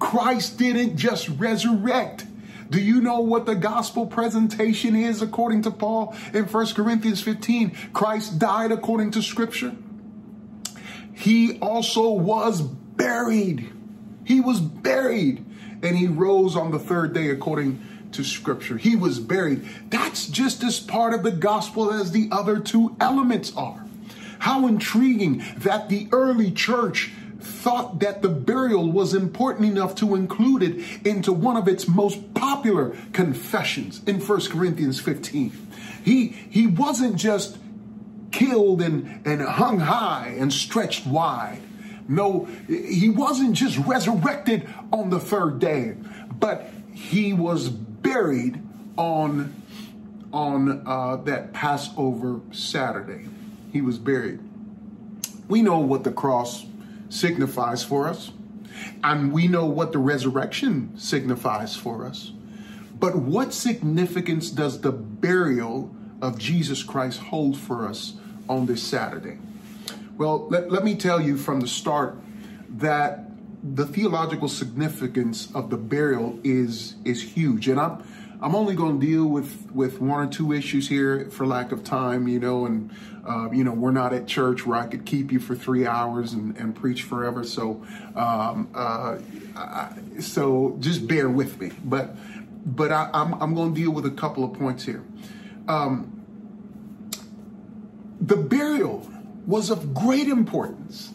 Christ 0.00 0.58
didn't 0.58 0.96
just 0.96 1.28
resurrect. 1.28 2.26
Do 2.72 2.80
you 2.80 3.02
know 3.02 3.20
what 3.20 3.44
the 3.44 3.54
gospel 3.54 4.06
presentation 4.06 4.96
is 4.96 5.20
according 5.20 5.60
to 5.62 5.70
Paul 5.70 6.16
in 6.32 6.46
1 6.46 6.66
Corinthians 6.74 7.20
15? 7.20 7.76
Christ 7.92 8.38
died 8.38 8.72
according 8.72 9.10
to 9.10 9.20
scripture. 9.20 9.76
He 11.12 11.58
also 11.58 12.08
was 12.12 12.62
buried. 12.62 13.70
He 14.24 14.40
was 14.40 14.58
buried 14.58 15.44
and 15.82 15.94
he 15.94 16.06
rose 16.06 16.56
on 16.56 16.70
the 16.70 16.78
third 16.78 17.12
day 17.12 17.28
according 17.28 17.84
to 18.12 18.24
scripture. 18.24 18.78
He 18.78 18.96
was 18.96 19.20
buried. 19.20 19.68
That's 19.90 20.26
just 20.26 20.64
as 20.64 20.80
part 20.80 21.12
of 21.12 21.22
the 21.24 21.30
gospel 21.30 21.92
as 21.92 22.12
the 22.12 22.30
other 22.32 22.58
two 22.58 22.96
elements 22.98 23.54
are. 23.54 23.84
How 24.38 24.66
intriguing 24.66 25.44
that 25.58 25.90
the 25.90 26.08
early 26.10 26.50
church 26.50 27.12
thought 27.42 28.00
that 28.00 28.22
the 28.22 28.28
burial 28.28 28.90
was 28.90 29.14
important 29.14 29.66
enough 29.66 29.94
to 29.96 30.14
include 30.14 30.62
it 30.62 31.06
into 31.06 31.32
one 31.32 31.56
of 31.56 31.68
its 31.68 31.88
most 31.88 32.34
popular 32.34 32.96
confessions 33.12 34.02
in 34.06 34.20
1 34.20 34.40
Corinthians 34.48 35.00
15. 35.00 35.52
He, 36.04 36.28
he 36.28 36.66
wasn't 36.66 37.16
just 37.16 37.58
killed 38.30 38.82
and, 38.82 39.24
and 39.26 39.42
hung 39.42 39.78
high 39.78 40.34
and 40.38 40.52
stretched 40.52 41.06
wide. 41.06 41.60
No, 42.08 42.48
he 42.66 43.08
wasn't 43.08 43.54
just 43.54 43.78
resurrected 43.78 44.68
on 44.92 45.10
the 45.10 45.20
third 45.20 45.60
day, 45.60 45.94
but 46.38 46.68
he 46.92 47.32
was 47.32 47.68
buried 47.68 48.60
on, 48.96 49.54
on 50.32 50.82
uh, 50.86 51.16
that 51.24 51.52
Passover 51.52 52.40
Saturday. 52.50 53.28
He 53.72 53.80
was 53.80 53.98
buried. 53.98 54.40
We 55.48 55.62
know 55.62 55.78
what 55.78 56.04
the 56.04 56.12
cross 56.12 56.64
signifies 57.12 57.84
for 57.84 58.08
us. 58.08 58.32
And 59.04 59.32
we 59.32 59.46
know 59.46 59.66
what 59.66 59.92
the 59.92 59.98
resurrection 59.98 60.96
signifies 60.98 61.76
for 61.76 62.06
us. 62.06 62.32
But 62.98 63.16
what 63.16 63.52
significance 63.52 64.50
does 64.50 64.80
the 64.80 64.92
burial 64.92 65.94
of 66.20 66.38
Jesus 66.38 66.82
Christ 66.82 67.20
hold 67.20 67.58
for 67.58 67.86
us 67.86 68.14
on 68.48 68.66
this 68.66 68.82
Saturday? 68.82 69.38
Well, 70.16 70.48
let, 70.48 70.70
let 70.70 70.84
me 70.84 70.94
tell 70.94 71.20
you 71.20 71.36
from 71.36 71.60
the 71.60 71.66
start 71.66 72.16
that 72.70 73.28
the 73.62 73.86
theological 73.86 74.48
significance 74.48 75.52
of 75.54 75.70
the 75.70 75.76
burial 75.76 76.38
is 76.42 76.96
is 77.04 77.22
huge. 77.22 77.68
And 77.68 77.78
I'm 77.78 78.02
I'm 78.42 78.56
only 78.56 78.74
going 78.74 78.98
to 78.98 79.06
deal 79.06 79.26
with 79.26 79.70
with 79.72 80.00
one 80.00 80.26
or 80.26 80.30
two 80.30 80.52
issues 80.52 80.88
here 80.88 81.30
for 81.30 81.46
lack 81.46 81.70
of 81.70 81.84
time, 81.84 82.26
you 82.26 82.40
know, 82.40 82.66
and 82.66 82.90
uh, 83.24 83.48
you 83.52 83.62
know 83.62 83.70
we're 83.72 83.92
not 83.92 84.12
at 84.12 84.26
church 84.26 84.66
where 84.66 84.76
I 84.76 84.88
could 84.88 85.06
keep 85.06 85.30
you 85.30 85.38
for 85.38 85.54
three 85.54 85.86
hours 85.86 86.32
and, 86.32 86.56
and 86.56 86.74
preach 86.74 87.04
forever. 87.04 87.44
So, 87.44 87.84
um, 88.16 88.68
uh, 88.74 89.18
I, 89.54 89.92
so 90.18 90.76
just 90.80 91.06
bear 91.06 91.28
with 91.28 91.60
me. 91.60 91.70
But 91.84 92.16
but 92.66 92.90
I, 92.90 93.10
am 93.14 93.34
I'm, 93.34 93.42
I'm 93.42 93.54
going 93.54 93.74
to 93.74 93.80
deal 93.80 93.92
with 93.92 94.06
a 94.06 94.10
couple 94.10 94.42
of 94.42 94.54
points 94.54 94.84
here. 94.84 95.04
Um, 95.68 96.24
the 98.20 98.36
burial 98.36 99.08
was 99.46 99.70
of 99.70 99.94
great 99.94 100.26
importance. 100.26 101.12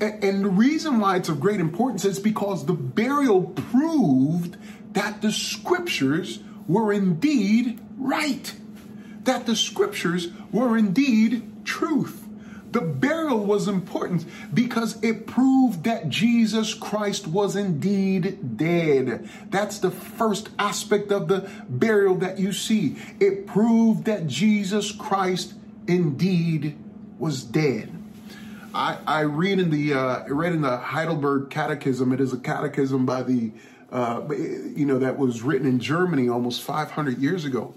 And 0.00 0.44
the 0.44 0.48
reason 0.48 0.98
why 0.98 1.16
it's 1.16 1.28
of 1.28 1.38
great 1.38 1.60
importance 1.60 2.04
is 2.04 2.18
because 2.18 2.66
the 2.66 2.72
burial 2.72 3.44
proved 3.44 4.56
that 4.92 5.22
the 5.22 5.32
scriptures 5.32 6.40
were 6.66 6.92
indeed 6.92 7.80
right, 7.98 8.54
that 9.24 9.46
the 9.46 9.56
scriptures 9.56 10.28
were 10.50 10.76
indeed 10.76 11.64
truth. 11.64 12.18
The 12.72 12.80
burial 12.80 13.44
was 13.44 13.68
important 13.68 14.24
because 14.54 15.02
it 15.02 15.26
proved 15.26 15.84
that 15.84 16.08
Jesus 16.08 16.72
Christ 16.72 17.26
was 17.26 17.54
indeed 17.54 18.56
dead. 18.56 19.28
That's 19.50 19.78
the 19.78 19.90
first 19.90 20.48
aspect 20.58 21.12
of 21.12 21.28
the 21.28 21.50
burial 21.68 22.16
that 22.16 22.38
you 22.38 22.52
see. 22.52 22.96
It 23.20 23.46
proved 23.46 24.06
that 24.06 24.26
Jesus 24.26 24.90
Christ 24.90 25.52
indeed 25.86 26.78
was 27.18 27.44
dead. 27.44 27.92
I, 28.74 28.96
I 29.06 29.20
read 29.22 29.58
in 29.58 29.68
the 29.68 29.92
uh, 29.92 30.24
read 30.28 30.52
in 30.52 30.62
the 30.62 30.78
Heidelberg 30.78 31.50
Catechism. 31.50 32.10
It 32.12 32.22
is 32.22 32.32
a 32.32 32.38
catechism 32.38 33.04
by 33.04 33.22
the 33.22 33.52
uh, 33.92 34.22
you 34.32 34.86
know, 34.86 34.98
that 34.98 35.18
was 35.18 35.42
written 35.42 35.68
in 35.68 35.78
Germany 35.78 36.28
almost 36.28 36.62
500 36.62 37.18
years 37.18 37.44
ago. 37.44 37.74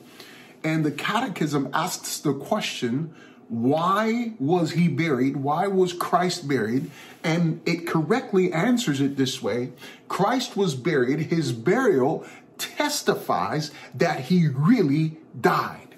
And 0.64 0.84
the 0.84 0.92
Catechism 0.92 1.70
asks 1.74 2.20
the 2.20 2.34
question 2.34 3.14
why 3.48 4.34
was 4.40 4.72
he 4.72 4.88
buried? 4.88 5.38
Why 5.38 5.68
was 5.68 5.94
Christ 5.94 6.48
buried? 6.48 6.90
And 7.24 7.62
it 7.66 7.86
correctly 7.86 8.52
answers 8.52 9.00
it 9.00 9.18
this 9.18 9.42
way 9.42 9.72
Christ 10.08 10.58
was 10.58 10.74
buried, 10.74 11.20
his 11.20 11.52
burial 11.52 12.26
testifies 12.58 13.72
that 13.94 14.22
he 14.22 14.48
really 14.48 15.18
died. 15.40 15.96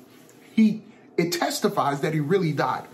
He 0.53 0.81
it 1.15 1.31
testifies 1.31 2.01
that 2.01 2.13
he 2.13 2.19
really 2.19 2.51
died. 2.51 2.87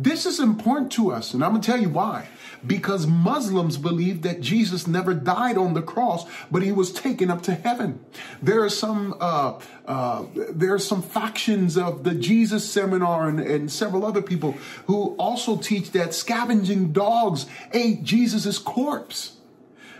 This 0.00 0.26
is 0.26 0.38
important 0.38 0.92
to 0.92 1.10
us, 1.10 1.34
and 1.34 1.44
I'm 1.44 1.52
gonna 1.52 1.62
tell 1.62 1.80
you 1.80 1.88
why 1.88 2.28
because 2.66 3.06
Muslims 3.06 3.76
believe 3.76 4.22
that 4.22 4.40
Jesus 4.40 4.86
never 4.86 5.14
died 5.14 5.56
on 5.56 5.74
the 5.74 5.82
cross, 5.82 6.26
but 6.50 6.62
he 6.62 6.72
was 6.72 6.92
taken 6.92 7.30
up 7.30 7.42
to 7.42 7.54
heaven. 7.54 8.04
There 8.42 8.62
are 8.62 8.70
some 8.70 9.16
uh, 9.20 9.60
uh, 9.86 10.24
there 10.34 10.74
are 10.74 10.78
some 10.78 11.02
factions 11.02 11.76
of 11.76 12.04
the 12.04 12.14
Jesus 12.14 12.68
Seminar 12.68 13.28
and, 13.28 13.40
and 13.40 13.70
several 13.70 14.04
other 14.04 14.22
people 14.22 14.52
who 14.86 15.14
also 15.16 15.56
teach 15.56 15.92
that 15.92 16.14
scavenging 16.14 16.92
dogs 16.92 17.46
ate 17.72 18.02
Jesus's 18.02 18.58
corpse. 18.58 19.36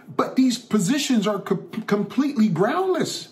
But 0.09 0.37
these 0.37 0.59
positions 0.59 1.27
are 1.27 1.41
co- 1.41 1.57
completely 1.87 2.49
groundless 2.49 3.29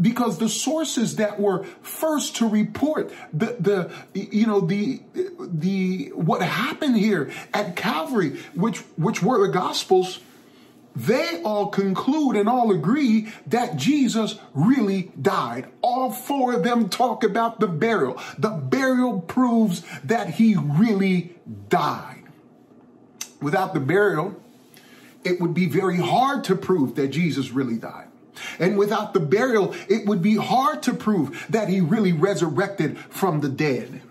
because 0.00 0.38
the 0.38 0.48
sources 0.48 1.16
that 1.16 1.38
were 1.38 1.64
first 1.82 2.36
to 2.36 2.48
report 2.48 3.12
the 3.32 3.56
the 3.60 3.90
you 4.14 4.46
know 4.46 4.60
the 4.60 5.00
the 5.38 6.12
what 6.14 6.42
happened 6.42 6.96
here 6.96 7.30
at 7.52 7.76
Calvary 7.76 8.38
which 8.54 8.78
which 8.96 9.22
were 9.22 9.46
the 9.46 9.52
gospels 9.52 10.20
they 10.96 11.42
all 11.42 11.66
conclude 11.66 12.36
and 12.36 12.48
all 12.48 12.72
agree 12.72 13.28
that 13.48 13.76
Jesus 13.76 14.36
really 14.54 15.12
died. 15.20 15.68
All 15.82 16.10
four 16.10 16.54
of 16.54 16.62
them 16.62 16.88
talk 16.88 17.22
about 17.22 17.60
the 17.60 17.66
burial. 17.66 18.18
The 18.38 18.48
burial 18.48 19.20
proves 19.20 19.82
that 20.04 20.30
he 20.30 20.56
really 20.56 21.34
died. 21.68 22.22
Without 23.42 23.74
the 23.74 23.80
burial, 23.80 24.40
it 25.22 25.38
would 25.38 25.52
be 25.52 25.66
very 25.66 25.98
hard 25.98 26.44
to 26.44 26.56
prove 26.56 26.94
that 26.94 27.08
Jesus 27.08 27.50
really 27.50 27.76
died. 27.76 28.05
And 28.58 28.78
without 28.78 29.14
the 29.14 29.20
burial, 29.20 29.74
it 29.88 30.06
would 30.06 30.22
be 30.22 30.36
hard 30.36 30.82
to 30.84 30.94
prove 30.94 31.46
that 31.50 31.68
he 31.68 31.80
really 31.80 32.12
resurrected 32.12 32.98
from 32.98 33.40
the 33.40 33.48
dead. 33.48 34.02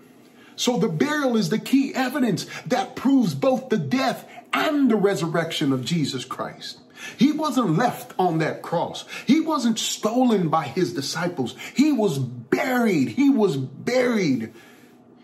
So 0.56 0.78
the 0.78 0.88
burial 0.88 1.36
is 1.36 1.50
the 1.50 1.58
key 1.58 1.94
evidence 1.94 2.46
that 2.66 2.96
proves 2.96 3.34
both 3.34 3.68
the 3.68 3.76
death 3.76 4.26
and 4.52 4.90
the 4.90 4.96
resurrection 4.96 5.72
of 5.72 5.84
Jesus 5.84 6.24
Christ. 6.24 6.80
He 7.18 7.30
wasn't 7.30 7.76
left 7.76 8.14
on 8.18 8.38
that 8.38 8.62
cross. 8.62 9.04
He 9.26 9.40
wasn't 9.40 9.78
stolen 9.78 10.48
by 10.48 10.64
his 10.64 10.94
disciples. 10.94 11.54
He 11.74 11.92
was 11.92 12.18
buried. 12.18 13.10
He 13.10 13.28
was 13.28 13.56
buried. 13.56 14.52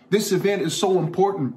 This 0.09 0.31
event 0.31 0.61
is 0.61 0.77
so 0.77 0.99
important 0.99 1.55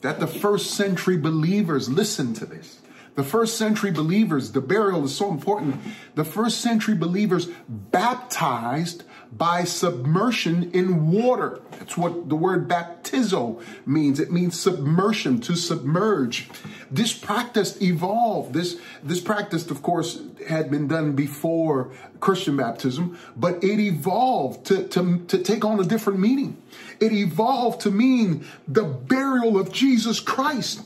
that 0.00 0.18
the 0.18 0.26
first 0.26 0.72
century 0.72 1.18
believers 1.18 1.88
listen 1.88 2.34
to 2.34 2.46
this. 2.46 2.80
The 3.14 3.22
first 3.22 3.58
century 3.58 3.90
believers, 3.90 4.52
the 4.52 4.62
burial 4.62 5.04
is 5.04 5.14
so 5.14 5.30
important. 5.30 5.76
The 6.14 6.24
first 6.24 6.60
century 6.60 6.94
believers 6.94 7.48
baptized 7.68 9.04
by 9.30 9.64
submersion 9.64 10.70
in 10.72 11.10
water. 11.10 11.60
That's 11.72 11.96
what 11.96 12.28
the 12.28 12.36
word 12.36 12.68
baptizo 12.68 13.62
means. 13.86 14.20
It 14.20 14.30
means 14.30 14.58
submersion, 14.58 15.40
to 15.40 15.56
submerge. 15.56 16.48
This 16.90 17.12
practice 17.12 17.80
evolved. 17.82 18.54
This, 18.54 18.78
this 19.02 19.20
practice, 19.20 19.70
of 19.70 19.82
course, 19.82 20.22
had 20.48 20.70
been 20.70 20.88
done 20.88 21.12
before 21.12 21.90
Christian 22.20 22.56
baptism, 22.56 23.18
but 23.36 23.62
it 23.64 23.80
evolved 23.80 24.66
to, 24.66 24.86
to, 24.88 25.24
to 25.26 25.38
take 25.38 25.64
on 25.64 25.80
a 25.80 25.84
different 25.84 26.18
meaning. 26.18 26.56
It 27.00 27.12
evolved 27.12 27.82
to 27.82 27.90
mean 27.90 28.46
the 28.68 28.84
burial 28.84 29.58
of 29.58 29.72
Jesus 29.72 30.20
Christ 30.20 30.82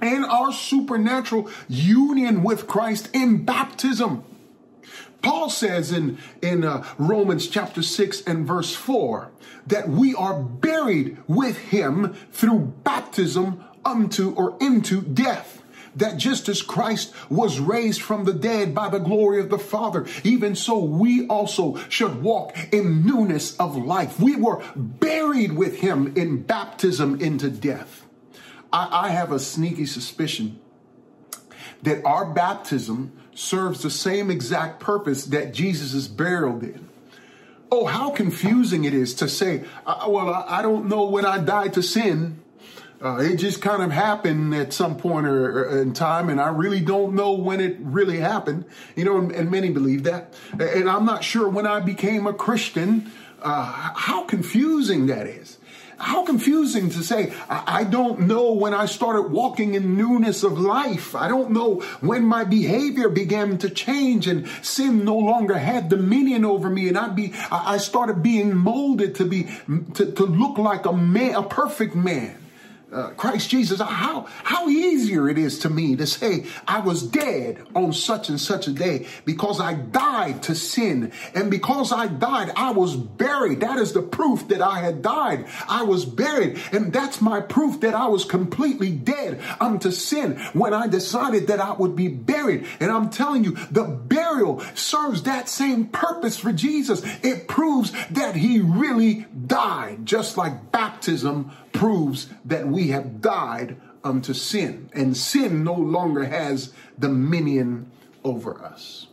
and 0.00 0.24
our 0.24 0.52
supernatural 0.52 1.50
union 1.68 2.42
with 2.42 2.66
Christ 2.66 3.08
in 3.12 3.44
baptism. 3.44 4.24
Paul 5.22 5.50
says 5.50 5.92
in, 5.92 6.18
in 6.40 6.64
uh, 6.64 6.84
Romans 6.98 7.46
chapter 7.46 7.82
6 7.82 8.22
and 8.22 8.46
verse 8.46 8.74
4 8.74 9.30
that 9.66 9.88
we 9.88 10.14
are 10.14 10.40
buried 10.40 11.18
with 11.26 11.58
him 11.58 12.14
through 12.32 12.74
baptism 12.82 13.62
unto 13.84 14.32
or 14.34 14.56
into 14.60 15.00
death. 15.00 15.62
That 15.96 16.18
just 16.18 16.48
as 16.48 16.62
Christ 16.62 17.12
was 17.28 17.58
raised 17.58 18.00
from 18.00 18.24
the 18.24 18.32
dead 18.32 18.74
by 18.74 18.88
the 18.88 18.98
glory 18.98 19.40
of 19.40 19.50
the 19.50 19.58
Father, 19.58 20.06
even 20.22 20.54
so 20.54 20.78
we 20.78 21.26
also 21.26 21.76
should 21.88 22.22
walk 22.22 22.56
in 22.72 23.04
newness 23.04 23.56
of 23.56 23.76
life. 23.76 24.20
We 24.20 24.36
were 24.36 24.62
buried 24.76 25.52
with 25.52 25.80
him 25.80 26.16
in 26.16 26.42
baptism 26.42 27.20
into 27.20 27.50
death. 27.50 27.99
I, 28.72 29.06
I 29.06 29.08
have 29.10 29.32
a 29.32 29.38
sneaky 29.38 29.86
suspicion 29.86 30.58
that 31.82 32.04
our 32.04 32.24
baptism 32.24 33.12
serves 33.34 33.82
the 33.82 33.90
same 33.90 34.30
exact 34.30 34.80
purpose 34.80 35.26
that 35.26 35.52
Jesus' 35.54 36.08
burial 36.08 36.58
did. 36.58 36.84
Oh, 37.72 37.86
how 37.86 38.10
confusing 38.10 38.84
it 38.84 38.92
is 38.92 39.14
to 39.14 39.28
say, 39.28 39.64
well, 39.86 40.30
I 40.30 40.60
don't 40.60 40.86
know 40.86 41.04
when 41.04 41.24
I 41.24 41.38
died 41.38 41.74
to 41.74 41.82
sin. 41.82 42.40
Uh, 43.02 43.16
it 43.18 43.36
just 43.36 43.62
kind 43.62 43.82
of 43.82 43.90
happened 43.90 44.54
at 44.54 44.74
some 44.74 44.96
point 44.96 45.26
or, 45.26 45.60
or, 45.60 45.80
in 45.80 45.94
time, 45.94 46.28
and 46.28 46.38
I 46.38 46.48
really 46.48 46.80
don't 46.80 47.14
know 47.14 47.32
when 47.32 47.60
it 47.60 47.76
really 47.80 48.18
happened. 48.18 48.66
You 48.94 49.04
know, 49.06 49.16
and, 49.16 49.32
and 49.32 49.50
many 49.50 49.70
believe 49.70 50.02
that. 50.02 50.34
And 50.58 50.90
I'm 50.90 51.06
not 51.06 51.24
sure 51.24 51.48
when 51.48 51.66
I 51.66 51.80
became 51.80 52.26
a 52.26 52.34
Christian. 52.34 53.10
Uh, 53.40 53.92
how 53.94 54.24
confusing 54.24 55.06
that 55.06 55.26
is 55.26 55.56
how 56.00 56.24
confusing 56.24 56.88
to 56.90 57.04
say, 57.04 57.32
I, 57.48 57.84
don't 57.84 58.20
know 58.20 58.52
when 58.52 58.72
I 58.72 58.86
started 58.86 59.30
walking 59.30 59.74
in 59.74 59.98
newness 59.98 60.42
of 60.42 60.58
life. 60.58 61.14
I 61.14 61.28
don't 61.28 61.50
know 61.50 61.80
when 62.00 62.24
my 62.24 62.44
behavior 62.44 63.10
began 63.10 63.58
to 63.58 63.68
change 63.68 64.26
and 64.26 64.48
sin 64.62 65.04
no 65.04 65.16
longer 65.16 65.58
had 65.58 65.90
dominion 65.90 66.46
over 66.46 66.70
me. 66.70 66.88
And 66.88 66.96
I 66.96 67.08
be, 67.08 67.34
I 67.50 67.76
started 67.76 68.22
being 68.22 68.56
molded 68.56 69.16
to 69.16 69.26
be, 69.26 69.48
to, 69.94 70.10
to 70.12 70.24
look 70.24 70.56
like 70.56 70.86
a 70.86 70.92
man, 70.92 71.34
a 71.34 71.42
perfect 71.42 71.94
man 71.94 72.39
uh, 72.92 73.10
Christ 73.10 73.50
Jesus, 73.50 73.80
how, 73.80 74.26
how 74.42 74.68
easier 74.68 75.28
it 75.28 75.38
is 75.38 75.60
to 75.60 75.70
me 75.70 75.96
to 75.96 76.06
say 76.06 76.46
I 76.66 76.80
was 76.80 77.02
dead 77.02 77.64
on 77.74 77.92
such 77.92 78.28
and 78.28 78.40
such 78.40 78.66
a 78.66 78.72
day 78.72 79.06
because 79.24 79.60
I 79.60 79.74
died 79.74 80.42
to 80.44 80.54
sin. 80.54 81.12
And 81.34 81.50
because 81.50 81.92
I 81.92 82.08
died, 82.08 82.52
I 82.56 82.72
was 82.72 82.96
buried. 82.96 83.60
That 83.60 83.78
is 83.78 83.92
the 83.92 84.02
proof 84.02 84.48
that 84.48 84.60
I 84.60 84.80
had 84.80 85.02
died. 85.02 85.46
I 85.68 85.82
was 85.82 86.04
buried. 86.04 86.60
And 86.72 86.92
that's 86.92 87.20
my 87.20 87.40
proof 87.40 87.80
that 87.80 87.94
I 87.94 88.08
was 88.08 88.24
completely 88.24 88.90
dead 88.90 89.40
unto 89.60 89.90
sin 89.90 90.38
when 90.52 90.74
I 90.74 90.86
decided 90.86 91.46
that 91.48 91.60
I 91.60 91.72
would 91.72 91.94
be 91.94 92.08
buried. 92.08 92.66
And 92.80 92.90
I'm 92.90 93.10
telling 93.10 93.44
you, 93.44 93.52
the 93.70 93.84
burial 93.84 94.60
serves 94.74 95.22
that 95.24 95.48
same 95.48 95.86
purpose 95.86 96.36
for 96.36 96.52
Jesus. 96.52 97.02
It 97.22 97.46
proves 97.46 97.92
that 98.10 98.34
he 98.34 98.60
really 98.60 99.26
died, 99.46 100.06
just 100.06 100.36
like 100.36 100.72
baptism 100.72 101.52
proves 101.72 102.28
that 102.44 102.66
we 102.66 102.88
have 102.88 103.20
died 103.20 103.80
unto 104.02 104.32
sin, 104.32 104.90
and 104.92 105.16
sin 105.16 105.62
no 105.62 105.74
longer 105.74 106.24
has 106.24 106.72
dominion 106.98 107.90
over 108.24 108.62
us. 108.62 109.06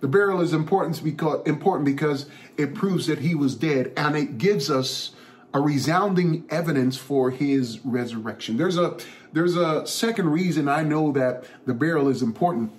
The 0.00 0.08
burial 0.08 0.40
is 0.40 0.52
important 0.52 1.02
because, 1.02 1.46
important 1.46 1.84
because 1.84 2.26
it 2.56 2.74
proves 2.74 3.06
that 3.06 3.20
he 3.20 3.34
was 3.34 3.54
dead, 3.54 3.92
and 3.96 4.16
it 4.16 4.38
gives 4.38 4.70
us 4.70 5.12
a 5.54 5.60
resounding 5.60 6.44
evidence 6.50 6.96
for 6.96 7.30
his 7.30 7.78
resurrection. 7.84 8.56
There's 8.56 8.78
a 8.78 8.96
there's 9.32 9.56
a 9.56 9.86
second 9.86 10.30
reason 10.30 10.68
I 10.68 10.82
know 10.82 11.12
that 11.12 11.44
the 11.66 11.74
burial 11.74 12.08
is 12.08 12.22
important. 12.22 12.72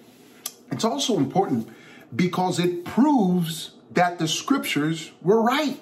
It's 0.71 0.83
also 0.83 1.17
important 1.17 1.69
because 2.15 2.59
it 2.59 2.85
proves 2.85 3.71
that 3.91 4.19
the 4.19 4.27
scriptures 4.27 5.11
were 5.21 5.41
right, 5.41 5.79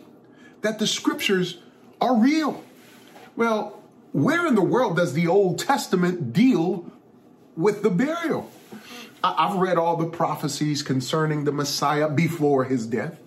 that 0.61 0.79
the 0.79 0.87
scriptures 0.87 1.59
are 1.99 2.15
real. 2.15 2.63
Well, 3.41 3.81
where 4.11 4.45
in 4.45 4.53
the 4.53 4.61
world 4.61 4.97
does 4.97 5.13
the 5.13 5.25
Old 5.25 5.57
Testament 5.57 6.31
deal 6.31 6.91
with 7.57 7.81
the 7.81 7.89
burial? 7.89 8.51
I've 9.23 9.55
read 9.55 9.79
all 9.79 9.97
the 9.97 10.05
prophecies 10.05 10.83
concerning 10.83 11.45
the 11.45 11.51
Messiah 11.51 12.07
before 12.07 12.65
his 12.65 12.85
death. 12.85 13.17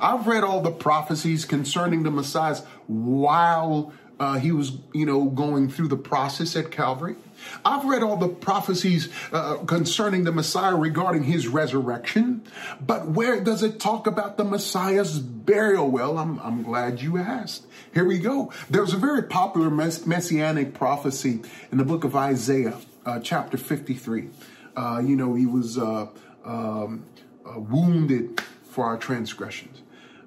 I've 0.00 0.26
read 0.26 0.44
all 0.44 0.62
the 0.62 0.70
prophecies 0.70 1.44
concerning 1.44 2.04
the 2.04 2.10
Messiah 2.10 2.56
while 2.86 3.92
uh, 4.18 4.38
he 4.38 4.50
was, 4.50 4.78
you 4.94 5.04
know, 5.04 5.26
going 5.26 5.68
through 5.68 5.88
the 5.88 5.96
process 5.96 6.56
at 6.56 6.70
Calvary. 6.70 7.16
I've 7.62 7.84
read 7.84 8.02
all 8.02 8.16
the 8.16 8.28
prophecies 8.28 9.10
uh, 9.30 9.56
concerning 9.64 10.24
the 10.24 10.32
Messiah 10.32 10.74
regarding 10.74 11.24
his 11.24 11.48
resurrection, 11.48 12.44
but 12.80 13.08
where 13.08 13.40
does 13.42 13.62
it 13.62 13.78
talk 13.78 14.06
about 14.06 14.38
the 14.38 14.44
Messiah's 14.44 15.18
burial? 15.18 15.90
Well, 15.90 16.16
I'm, 16.16 16.38
I'm 16.40 16.62
glad 16.62 17.02
you 17.02 17.18
asked. 17.18 17.66
Here 17.92 18.04
we 18.04 18.18
go. 18.18 18.52
There's 18.68 18.92
a 18.92 18.96
very 18.96 19.22
popular 19.22 19.70
mess- 19.70 20.06
messianic 20.06 20.74
prophecy 20.74 21.42
in 21.72 21.78
the 21.78 21.84
book 21.84 22.04
of 22.04 22.14
Isaiah, 22.14 22.78
uh, 23.04 23.18
chapter 23.20 23.56
53. 23.56 24.28
Uh, 24.76 25.02
you 25.04 25.16
know, 25.16 25.34
he 25.34 25.46
was 25.46 25.76
uh, 25.76 26.06
um, 26.44 27.04
uh, 27.44 27.58
wounded 27.58 28.40
for 28.62 28.84
our 28.84 28.96
transgressions. 28.96 29.82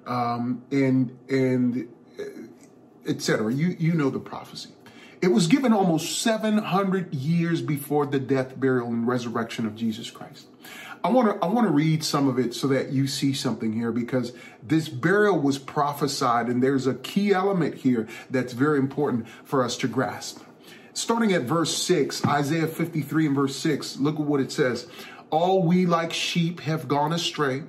Um, 0.06 0.62
and 0.70 1.16
and 1.30 1.88
etc. 3.06 3.52
You, 3.52 3.76
you 3.78 3.94
know 3.94 4.10
the 4.10 4.18
prophecy. 4.18 4.70
It 5.24 5.32
was 5.32 5.46
given 5.46 5.72
almost 5.72 6.20
700 6.20 7.14
years 7.14 7.62
before 7.62 8.04
the 8.04 8.18
death, 8.18 8.60
burial, 8.60 8.88
and 8.88 9.06
resurrection 9.06 9.64
of 9.64 9.74
Jesus 9.74 10.10
Christ. 10.10 10.48
I 11.02 11.08
want 11.08 11.40
to 11.40 11.42
I 11.42 11.48
want 11.48 11.66
to 11.66 11.72
read 11.72 12.04
some 12.04 12.28
of 12.28 12.38
it 12.38 12.52
so 12.52 12.66
that 12.68 12.90
you 12.90 13.06
see 13.06 13.32
something 13.32 13.72
here 13.72 13.90
because 13.90 14.34
this 14.62 14.90
burial 14.90 15.38
was 15.38 15.56
prophesied 15.56 16.48
and 16.48 16.62
there's 16.62 16.86
a 16.86 16.92
key 16.92 17.32
element 17.32 17.76
here 17.76 18.06
that's 18.28 18.52
very 18.52 18.78
important 18.78 19.26
for 19.44 19.64
us 19.64 19.78
to 19.78 19.88
grasp. 19.88 20.42
Starting 20.92 21.32
at 21.32 21.44
verse 21.44 21.74
6, 21.74 22.26
Isaiah 22.26 22.66
53 22.66 23.26
and 23.28 23.34
verse 23.34 23.56
6, 23.56 23.96
look 23.96 24.16
at 24.16 24.26
what 24.26 24.40
it 24.40 24.52
says. 24.52 24.86
All 25.30 25.62
we 25.62 25.86
like 25.86 26.12
sheep 26.12 26.60
have 26.60 26.86
gone 26.86 27.14
astray. 27.14 27.62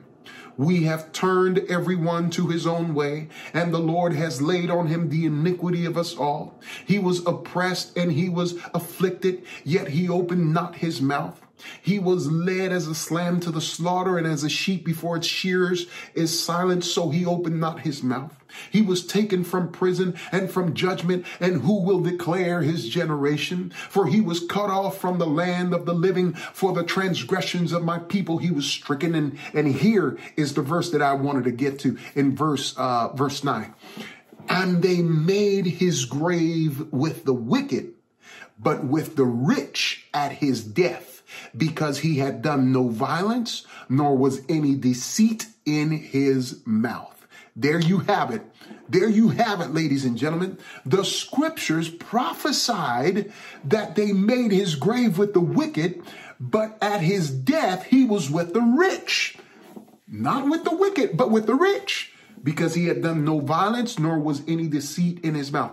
We 0.57 0.83
have 0.83 1.11
turned 1.11 1.59
everyone 1.69 2.29
to 2.31 2.47
his 2.47 2.65
own 2.65 2.93
way, 2.93 3.27
and 3.53 3.73
the 3.73 3.79
Lord 3.79 4.13
has 4.13 4.41
laid 4.41 4.69
on 4.69 4.87
him 4.87 5.09
the 5.09 5.25
iniquity 5.25 5.85
of 5.85 5.97
us 5.97 6.15
all. 6.15 6.59
He 6.85 6.97
was 6.97 7.25
oppressed 7.25 7.97
and 7.97 8.11
he 8.11 8.29
was 8.29 8.55
afflicted, 8.73 9.43
yet 9.63 9.89
he 9.89 10.07
opened 10.07 10.53
not 10.53 10.75
his 10.75 11.01
mouth. 11.01 11.41
He 11.81 11.99
was 11.99 12.31
led 12.31 12.71
as 12.71 12.87
a 12.87 13.13
lamb 13.13 13.39
to 13.41 13.51
the 13.51 13.61
slaughter, 13.61 14.17
and 14.17 14.27
as 14.27 14.43
a 14.43 14.49
sheep 14.49 14.85
before 14.85 15.17
its 15.17 15.27
shearers 15.27 15.87
is 16.13 16.37
silent, 16.37 16.83
so 16.83 17.09
he 17.09 17.25
opened 17.25 17.59
not 17.59 17.81
his 17.81 18.03
mouth. 18.03 18.44
He 18.69 18.81
was 18.81 19.05
taken 19.05 19.43
from 19.43 19.71
prison 19.71 20.15
and 20.31 20.49
from 20.49 20.73
judgment, 20.73 21.25
and 21.39 21.61
who 21.61 21.81
will 21.81 22.01
declare 22.01 22.61
his 22.61 22.87
generation? 22.89 23.71
For 23.89 24.07
he 24.07 24.21
was 24.21 24.45
cut 24.45 24.69
off 24.69 24.97
from 24.97 25.17
the 25.17 25.27
land 25.27 25.73
of 25.73 25.85
the 25.85 25.93
living, 25.93 26.33
for 26.33 26.73
the 26.73 26.83
transgressions 26.83 27.71
of 27.71 27.83
my 27.83 27.99
people 27.99 28.37
he 28.37 28.51
was 28.51 28.65
stricken. 28.65 29.15
And, 29.15 29.37
and 29.53 29.67
here 29.67 30.17
is 30.35 30.53
the 30.53 30.61
verse 30.61 30.91
that 30.91 31.01
I 31.01 31.13
wanted 31.13 31.45
to 31.45 31.51
get 31.51 31.79
to 31.79 31.97
in 32.15 32.35
verse 32.35 32.75
uh, 32.77 33.09
verse 33.13 33.43
9. 33.43 33.73
And 34.47 34.81
they 34.81 35.01
made 35.01 35.65
his 35.65 36.05
grave 36.05 36.91
with 36.93 37.25
the 37.25 37.33
wicked, 37.33 37.93
but 38.59 38.83
with 38.85 39.15
the 39.15 39.25
rich 39.25 40.07
at 40.13 40.33
his 40.33 40.63
death 40.63 41.15
because 41.55 41.99
he 41.99 42.17
had 42.17 42.41
done 42.41 42.71
no 42.71 42.87
violence, 42.87 43.65
nor 43.89 44.17
was 44.17 44.41
any 44.47 44.75
deceit 44.75 45.47
in 45.65 45.91
his 45.91 46.61
mouth. 46.65 47.14
There 47.55 47.79
you 47.79 47.99
have 47.99 48.31
it. 48.31 48.41
There 48.89 49.09
you 49.09 49.29
have 49.29 49.61
it, 49.61 49.73
ladies 49.73 50.03
and 50.03 50.17
gentlemen. 50.17 50.57
The 50.85 51.05
scriptures 51.05 51.89
prophesied 51.89 53.31
that 53.63 53.95
they 53.95 54.11
made 54.11 54.51
his 54.51 54.75
grave 54.75 55.17
with 55.17 55.33
the 55.33 55.39
wicked, 55.39 56.03
but 56.39 56.77
at 56.81 56.99
his 56.99 57.31
death, 57.31 57.85
he 57.85 58.03
was 58.03 58.29
with 58.29 58.53
the 58.53 58.61
rich. 58.61 59.37
Not 60.07 60.49
with 60.49 60.65
the 60.65 60.75
wicked, 60.75 61.15
but 61.15 61.31
with 61.31 61.47
the 61.47 61.55
rich, 61.55 62.11
because 62.43 62.75
he 62.75 62.87
had 62.87 63.01
done 63.01 63.23
no 63.23 63.39
violence, 63.39 63.97
nor 63.97 64.19
was 64.19 64.43
any 64.47 64.67
deceit 64.67 65.23
in 65.23 65.33
his 65.33 65.51
mouth. 65.51 65.71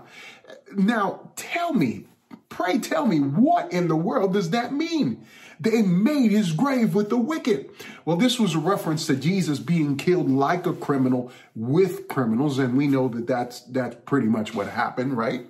Now, 0.74 1.32
tell 1.36 1.74
me, 1.74 2.06
pray 2.48 2.78
tell 2.78 3.06
me, 3.06 3.18
what 3.18 3.72
in 3.72 3.88
the 3.88 3.96
world 3.96 4.32
does 4.32 4.50
that 4.50 4.72
mean? 4.72 5.26
They 5.62 5.83
made 5.83 6.33
his 6.33 6.51
grave 6.53 6.92
with 6.92 7.09
the 7.09 7.16
wicked. 7.16 7.70
Well, 8.05 8.16
this 8.16 8.40
was 8.40 8.57
a 8.57 8.59
reference 8.59 9.07
to 9.07 9.14
Jesus 9.14 9.61
being 9.61 9.96
killed 9.96 10.29
like 10.29 10.66
a 10.66 10.72
criminal 10.72 11.31
with 11.55 12.09
criminals. 12.09 12.59
And 12.59 12.77
we 12.77 12.88
know 12.88 13.07
that 13.09 13.29
that's, 13.29 13.61
that's 13.61 13.96
pretty 14.05 14.27
much 14.27 14.55
what 14.55 14.66
happened, 14.66 15.16
right? 15.16 15.46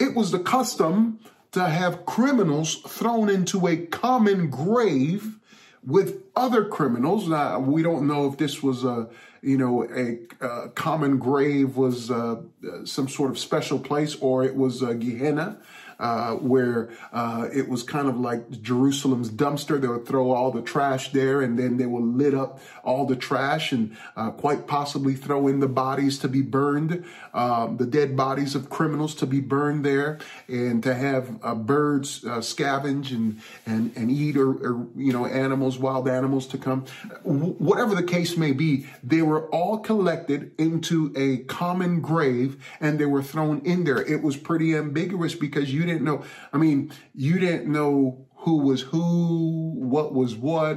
It 0.00 0.16
was 0.16 0.32
the 0.32 0.40
custom 0.40 1.20
to 1.52 1.68
have 1.68 2.04
criminals 2.04 2.76
thrown 2.82 3.28
into 3.28 3.68
a 3.68 3.76
common 3.76 4.50
grave 4.50 5.38
with 5.86 6.24
other 6.34 6.64
criminals. 6.64 7.28
Now, 7.28 7.60
we 7.60 7.84
don't 7.84 8.08
know 8.08 8.26
if 8.26 8.36
this 8.36 8.60
was 8.60 8.82
a, 8.82 9.08
you 9.40 9.56
know, 9.56 9.84
a, 9.84 10.18
a 10.44 10.68
common 10.70 11.18
grave 11.18 11.76
was 11.76 12.10
uh, 12.10 12.42
some 12.84 13.08
sort 13.08 13.30
of 13.30 13.38
special 13.38 13.78
place 13.78 14.16
or 14.16 14.42
it 14.42 14.56
was 14.56 14.82
a 14.82 14.96
Gehenna 14.96 15.58
uh, 15.98 16.34
where 16.34 16.90
uh, 17.12 17.48
it 17.52 17.68
was 17.68 17.82
kind 17.82 18.08
of 18.08 18.18
like 18.18 18.50
Jerusalem's 18.62 19.30
dumpster. 19.30 19.80
They 19.80 19.88
would 19.88 20.06
throw 20.06 20.30
all 20.30 20.50
the 20.50 20.62
trash 20.62 21.12
there 21.12 21.40
and 21.40 21.58
then 21.58 21.76
they 21.76 21.86
would 21.86 22.04
lit 22.04 22.34
up 22.34 22.60
all 22.84 23.06
the 23.06 23.16
trash 23.16 23.72
and 23.72 23.96
uh, 24.16 24.30
quite 24.30 24.66
possibly 24.66 25.14
throw 25.14 25.48
in 25.48 25.60
the 25.60 25.68
bodies 25.68 26.18
to 26.18 26.28
be 26.28 26.42
burned, 26.42 27.04
um, 27.32 27.76
the 27.76 27.86
dead 27.86 28.16
bodies 28.16 28.54
of 28.54 28.70
criminals 28.70 29.14
to 29.14 29.26
be 29.26 29.40
burned 29.40 29.84
there 29.84 30.18
and 30.48 30.82
to 30.82 30.94
have 30.94 31.38
uh, 31.42 31.54
birds 31.54 32.24
uh, 32.24 32.38
scavenge 32.38 33.10
and, 33.10 33.40
and, 33.66 33.96
and 33.96 34.10
eat 34.10 34.36
or, 34.36 34.50
or, 34.50 34.86
you 34.96 35.12
know, 35.12 35.26
animals, 35.26 35.78
wild 35.78 36.08
animals 36.08 36.46
to 36.46 36.58
come. 36.58 36.84
whatever 37.24 37.94
the 37.94 38.02
case 38.02 38.36
may 38.36 38.52
be, 38.52 38.86
they 39.02 39.22
were 39.22 39.48
all 39.48 39.78
collected 39.78 40.52
into 40.58 41.12
a 41.16 41.38
common 41.44 42.00
grave 42.00 42.62
and 42.80 42.98
they 42.98 43.06
were 43.06 43.22
thrown 43.22 43.60
in 43.64 43.84
there. 43.84 44.00
It 44.00 44.22
was 44.22 44.36
pretty 44.36 44.76
ambiguous 44.76 45.34
because 45.34 45.72
you 45.72 45.84
didn't 45.84 46.04
know. 46.04 46.24
I 46.52 46.58
mean, 46.58 46.92
you 47.14 47.38
didn't 47.38 47.70
know 47.70 48.26
who 48.44 48.58
was 48.58 48.82
who, 48.82 49.72
what 49.74 50.12
was 50.12 50.34
what, 50.34 50.74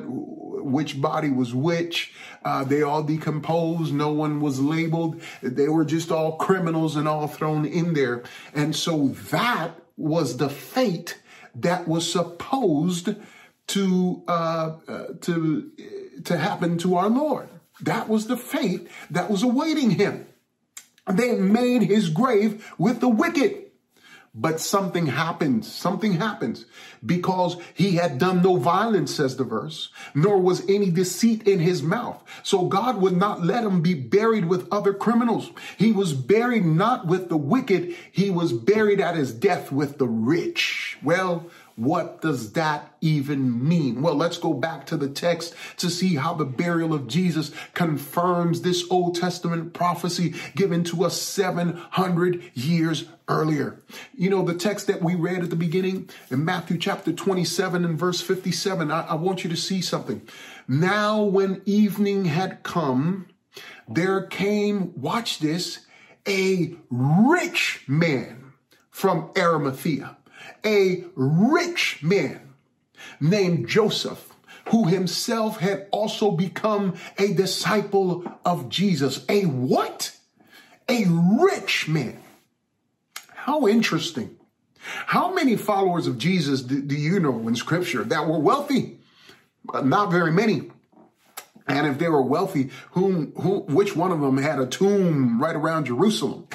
which 0.68 1.02
body 1.02 1.30
was 1.30 1.54
which. 1.54 2.14
Uh, 2.44 2.64
they 2.64 2.82
all 2.82 3.04
decomposed. 3.04 3.94
No 3.94 4.12
one 4.12 4.40
was 4.40 4.60
labeled. 4.60 5.22
They 5.42 5.68
were 5.68 5.86
just 5.86 6.12
all 6.12 6.38
criminals 6.38 6.96
and 6.96 7.08
all 7.08 7.28
thrown 7.28 7.66
in 7.66 7.94
there. 7.94 8.24
And 8.54 8.76
so 8.76 9.10
that 9.32 9.72
was 9.98 10.38
the 10.38 10.50
fate 10.50 11.20
that 11.56 11.88
was 11.88 12.12
supposed 12.12 13.16
to 13.68 14.24
uh, 14.28 14.78
uh, 14.88 15.06
to 15.22 15.72
to 16.24 16.38
happen 16.38 16.78
to 16.80 16.96
our 16.96 17.10
Lord. 17.10 17.50
That 17.82 18.08
was 18.08 18.28
the 18.28 18.38
fate 18.38 18.88
that 19.12 19.30
was 19.30 19.44
awaiting 19.44 19.92
him. 19.92 20.28
They 21.12 21.36
made 21.36 21.84
his 21.84 22.10
grave 22.10 22.74
with 22.78 23.00
the 23.00 23.10
wicked. 23.10 23.67
But 24.40 24.60
something 24.60 25.08
happens. 25.08 25.72
Something 25.72 26.14
happens 26.14 26.66
because 27.04 27.58
he 27.74 27.96
had 27.96 28.20
done 28.20 28.44
no 28.44 28.58
violence, 28.58 29.16
says 29.16 29.36
the 29.36 29.44
verse, 29.44 29.90
nor 30.14 30.38
was 30.38 30.62
any 30.70 30.92
deceit 30.92 31.48
in 31.48 31.58
his 31.58 31.82
mouth. 31.82 32.24
So 32.44 32.68
God 32.68 33.02
would 33.02 33.18
not 33.18 33.44
let 33.44 33.64
him 33.64 33.82
be 33.82 33.96
buried 33.96 34.46
with 34.46 34.72
other 34.72 34.94
criminals. 34.94 35.50
He 35.78 35.92
was 35.92 36.14
buried 36.14 36.66
not 36.66 37.08
with 37.08 37.30
the 37.30 37.38
wicked. 37.38 37.96
He 38.12 38.30
was 38.30 38.54
buried 38.54 39.02
at 39.02 39.16
his 39.16 39.34
death 39.34 39.72
with 39.72 39.98
the 39.98 40.08
rich. 40.08 41.00
Well, 41.02 41.48
what 41.78 42.22
does 42.22 42.54
that 42.54 42.98
even 43.02 43.68
mean? 43.68 44.02
Well, 44.02 44.16
let's 44.16 44.40
go 44.40 44.52
back 44.52 44.88
to 44.88 44.98
the 44.98 45.08
text 45.08 45.54
to 45.78 45.92
see 45.92 46.16
how 46.16 46.34
the 46.34 46.44
burial 46.44 46.92
of 46.92 47.06
Jesus 47.06 47.52
confirms 47.76 48.62
this 48.62 48.84
Old 48.90 49.14
Testament 49.16 49.74
prophecy 49.74 50.34
given 50.56 50.84
to 50.86 51.06
us 51.06 51.22
700 51.22 52.52
years 52.56 53.06
earlier. 53.28 53.80
You 54.16 54.32
know, 54.32 54.44
the 54.44 54.56
text 54.56 54.88
that 54.88 55.04
we 55.04 55.14
read 55.14 55.44
at 55.44 55.52
the 55.52 55.56
beginning 55.56 56.10
in 56.32 56.44
Matthew 56.44 56.80
chapter 56.80 57.14
27 57.14 57.86
and 57.86 57.98
verse 57.98 58.22
57, 58.22 58.90
I, 58.90 59.02
I 59.10 59.14
want 59.14 59.44
you 59.44 59.50
to 59.52 59.56
see 59.56 59.82
something. 59.82 60.28
Now, 60.68 61.22
when 61.22 61.62
evening 61.66 62.26
had 62.26 62.64
come, 62.64 63.28
there 63.88 64.24
came, 64.24 65.00
watch 65.00 65.38
this, 65.38 65.86
a 66.28 66.76
rich 66.90 67.84
man 67.88 68.54
from 68.90 69.30
Arimathea 69.38 70.17
a 70.66 71.04
rich 71.16 72.00
man 72.04 72.54
named 73.20 73.68
Joseph, 73.68 74.34
who 74.70 74.86
himself 74.86 75.60
had 75.60 75.88
also 75.92 76.32
become 76.32 76.96
a 77.18 77.34
disciple 77.34 78.40
of 78.46 78.70
Jesus. 78.70 79.26
A 79.30 79.44
what? 79.44 80.16
A 80.90 81.06
rich 81.08 81.88
man. 81.88 82.20
How 83.34 83.68
interesting. 83.68 84.38
How 84.80 85.34
many 85.34 85.56
followers 85.56 86.08
of 86.08 86.18
Jesus 86.18 86.62
do, 86.62 86.96
you 86.96 87.20
know 87.20 87.48
in 87.48 87.56
scripture 87.56 88.04
that 88.04 88.28
were 88.28 88.40
wealthy? 88.40 89.00
Not 89.84 90.12
very 90.12 90.32
many. 90.32 90.72
And 91.68 91.86
if 91.86 91.98
they 91.98 92.08
were 92.08 92.22
wealthy, 92.22 92.70
whom, 92.92 93.34
who, 93.34 93.60
which 93.62 93.96
one 93.96 94.14
of 94.14 94.22
them 94.22 94.38
had 94.38 94.60
a 94.60 94.66
tomb 94.66 95.42
right 95.42 95.56
around 95.56 95.86
Jerusalem? 95.86 96.48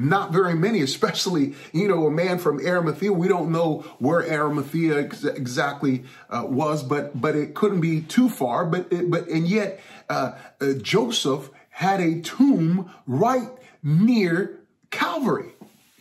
Not 0.00 0.32
very 0.32 0.54
many, 0.54 0.80
especially, 0.80 1.56
you 1.72 1.88
know, 1.88 2.06
a 2.06 2.10
man 2.10 2.38
from 2.38 2.64
Arimathea. 2.64 3.12
We 3.12 3.26
don't 3.26 3.50
know 3.50 3.80
where 3.98 4.22
Arimathea 4.22 4.96
ex- 4.96 5.24
exactly 5.24 6.04
uh, 6.30 6.44
was, 6.46 6.84
but, 6.84 7.20
but 7.20 7.34
it 7.34 7.54
couldn't 7.54 7.80
be 7.80 8.02
too 8.02 8.28
far. 8.28 8.64
But, 8.64 8.92
it, 8.92 9.10
but, 9.10 9.26
and 9.26 9.48
yet, 9.48 9.80
uh, 10.08 10.38
uh, 10.60 10.74
Joseph 10.80 11.50
had 11.70 12.00
a 12.00 12.20
tomb 12.20 12.94
right 13.08 13.48
near 13.82 14.60
Calvary. 14.92 15.50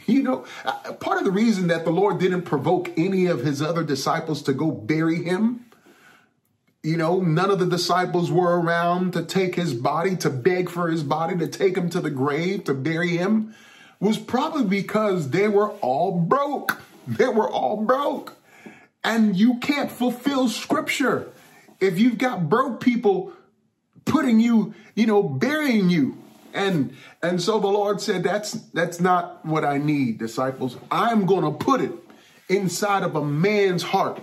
You 0.06 0.22
know, 0.22 0.46
uh, 0.64 0.94
part 0.94 1.18
of 1.18 1.26
the 1.26 1.32
reason 1.32 1.68
that 1.70 1.84
the 1.84 1.92
Lord 1.92 2.20
didn't 2.20 2.44
provoke 2.44 2.92
any 2.98 3.26
of 3.26 3.40
his 3.40 3.64
other 3.64 3.84
disciples 3.84 4.44
to 4.44 4.54
go 4.54 4.70
bury 4.70 5.24
him 5.24 5.66
you 6.84 6.96
know, 6.96 7.20
none 7.20 7.52
of 7.52 7.60
the 7.60 7.66
disciples 7.66 8.32
were 8.32 8.62
around 8.62 9.12
to 9.12 9.24
take 9.24 9.56
his 9.56 9.74
body, 9.74 10.16
to 10.16 10.30
beg 10.30 10.70
for 10.70 10.88
his 10.88 11.04
body, 11.04 11.36
to 11.38 11.48
take 11.48 11.76
him 11.76 11.90
to 11.90 12.00
the 12.00 12.12
grave, 12.12 12.64
to 12.64 12.74
bury 12.74 13.18
him 13.18 13.54
was 14.00 14.18
probably 14.18 14.66
because 14.66 15.30
they 15.32 15.48
were 15.48 15.72
all 15.72 16.12
broke. 16.12 16.82
They 17.08 17.28
were 17.28 17.50
all 17.50 17.78
broke. 17.78 18.36
And 19.04 19.36
you 19.36 19.58
can't 19.60 19.92
fulfill 19.92 20.50
scripture 20.50 21.30
if 21.80 22.00
you've 22.00 22.18
got 22.18 22.50
broke 22.50 22.82
people 22.82 23.34
putting 24.06 24.40
you, 24.40 24.74
you 24.96 25.06
know, 25.06 25.24
burying 25.24 25.90
you. 25.90 26.18
And 26.54 26.96
and 27.22 27.42
so 27.42 27.60
the 27.60 27.68
Lord 27.68 28.02
said, 28.02 28.24
That's 28.24 28.52
that's 28.52 29.00
not 29.00 29.46
what 29.46 29.64
I 29.64 29.78
need, 29.78 30.18
disciples. 30.18 30.78
I'm 30.90 31.26
gonna 31.26 31.52
put 31.52 31.82
it 31.82 31.92
inside 32.50 33.04
of 33.04 33.16
a 33.16 33.24
man's 33.24 33.84
heart 33.84 34.20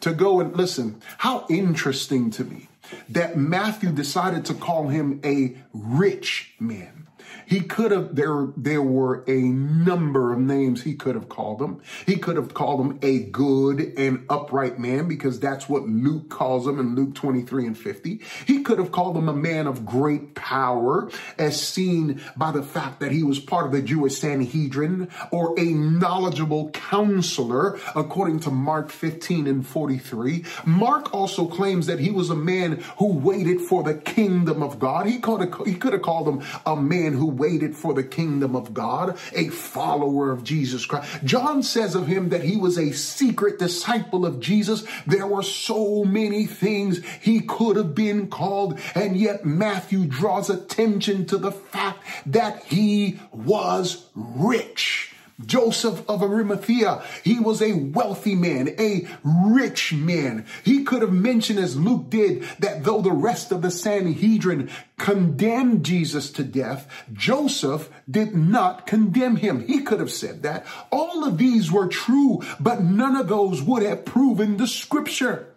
to 0.00 0.12
go 0.12 0.40
and 0.40 0.56
listen. 0.56 1.00
How 1.18 1.46
interesting 1.48 2.30
to 2.32 2.44
me 2.44 2.68
that 3.08 3.36
Matthew 3.36 3.90
decided 3.90 4.44
to 4.46 4.54
call 4.54 4.88
him 4.88 5.20
a 5.24 5.56
rich 5.72 6.54
man. 6.58 7.07
He 7.48 7.60
could 7.60 7.92
have, 7.92 8.14
there, 8.14 8.48
there 8.58 8.82
were 8.82 9.24
a 9.26 9.40
number 9.40 10.34
of 10.34 10.38
names 10.38 10.82
he 10.82 10.94
could 10.94 11.14
have 11.14 11.30
called 11.30 11.62
him. 11.62 11.80
He 12.04 12.16
could 12.16 12.36
have 12.36 12.52
called 12.52 12.80
him 12.80 12.98
a 13.00 13.20
good 13.20 13.94
and 13.96 14.26
upright 14.28 14.78
man 14.78 15.08
because 15.08 15.40
that's 15.40 15.66
what 15.66 15.84
Luke 15.84 16.28
calls 16.28 16.66
him 16.66 16.78
in 16.78 16.94
Luke 16.94 17.14
23 17.14 17.68
and 17.68 17.78
50. 17.78 18.20
He 18.46 18.62
could 18.62 18.78
have 18.78 18.92
called 18.92 19.16
him 19.16 19.30
a 19.30 19.32
man 19.32 19.66
of 19.66 19.86
great 19.86 20.34
power 20.34 21.10
as 21.38 21.58
seen 21.58 22.20
by 22.36 22.52
the 22.52 22.62
fact 22.62 23.00
that 23.00 23.12
he 23.12 23.22
was 23.22 23.38
part 23.38 23.64
of 23.64 23.72
the 23.72 23.80
Jewish 23.80 24.18
Sanhedrin 24.18 25.08
or 25.30 25.58
a 25.58 25.64
knowledgeable 25.64 26.68
counselor 26.72 27.78
according 27.96 28.40
to 28.40 28.50
Mark 28.50 28.90
15 28.90 29.46
and 29.46 29.66
43. 29.66 30.44
Mark 30.66 31.14
also 31.14 31.46
claims 31.46 31.86
that 31.86 31.98
he 31.98 32.10
was 32.10 32.28
a 32.28 32.36
man 32.36 32.84
who 32.98 33.14
waited 33.14 33.62
for 33.62 33.82
the 33.82 33.94
kingdom 33.94 34.62
of 34.62 34.78
God. 34.78 35.06
He 35.06 35.18
could 35.18 35.40
have, 35.40 35.66
he 35.66 35.74
could 35.74 35.94
have 35.94 36.02
called 36.02 36.28
him 36.28 36.46
a 36.66 36.76
man 36.76 37.14
who 37.14 37.37
waited 37.38 37.76
for 37.76 37.94
the 37.94 38.02
kingdom 38.02 38.54
of 38.54 38.74
God, 38.74 39.16
a 39.32 39.48
follower 39.48 40.30
of 40.30 40.44
Jesus 40.44 40.84
Christ. 40.84 41.24
John 41.24 41.62
says 41.62 41.94
of 41.94 42.06
him 42.06 42.30
that 42.30 42.42
he 42.42 42.56
was 42.56 42.76
a 42.76 42.92
secret 42.92 43.58
disciple 43.58 44.26
of 44.26 44.40
Jesus. 44.40 44.84
There 45.06 45.26
were 45.26 45.42
so 45.42 46.04
many 46.04 46.46
things 46.46 47.04
he 47.20 47.40
could 47.40 47.76
have 47.76 47.94
been 47.94 48.28
called, 48.28 48.78
and 48.94 49.16
yet 49.16 49.44
Matthew 49.44 50.04
draws 50.06 50.50
attention 50.50 51.26
to 51.26 51.38
the 51.38 51.52
fact 51.52 52.04
that 52.26 52.64
he 52.64 53.20
was 53.32 54.06
rich. 54.14 55.07
Joseph 55.46 56.02
of 56.08 56.22
Arimathea, 56.22 57.02
he 57.22 57.38
was 57.38 57.62
a 57.62 57.72
wealthy 57.72 58.34
man, 58.34 58.74
a 58.78 59.06
rich 59.22 59.92
man. 59.92 60.44
He 60.64 60.82
could 60.82 61.02
have 61.02 61.12
mentioned, 61.12 61.60
as 61.60 61.76
Luke 61.76 62.10
did, 62.10 62.42
that 62.58 62.82
though 62.82 63.00
the 63.00 63.12
rest 63.12 63.52
of 63.52 63.62
the 63.62 63.70
Sanhedrin 63.70 64.68
condemned 64.96 65.84
Jesus 65.84 66.30
to 66.32 66.42
death, 66.42 66.90
Joseph 67.12 67.88
did 68.10 68.34
not 68.34 68.86
condemn 68.86 69.36
him. 69.36 69.64
He 69.64 69.82
could 69.82 70.00
have 70.00 70.10
said 70.10 70.42
that. 70.42 70.66
All 70.90 71.24
of 71.24 71.38
these 71.38 71.70
were 71.70 71.86
true, 71.86 72.42
but 72.58 72.82
none 72.82 73.14
of 73.14 73.28
those 73.28 73.62
would 73.62 73.84
have 73.84 74.04
proven 74.04 74.56
the 74.56 74.66
scripture. 74.66 75.54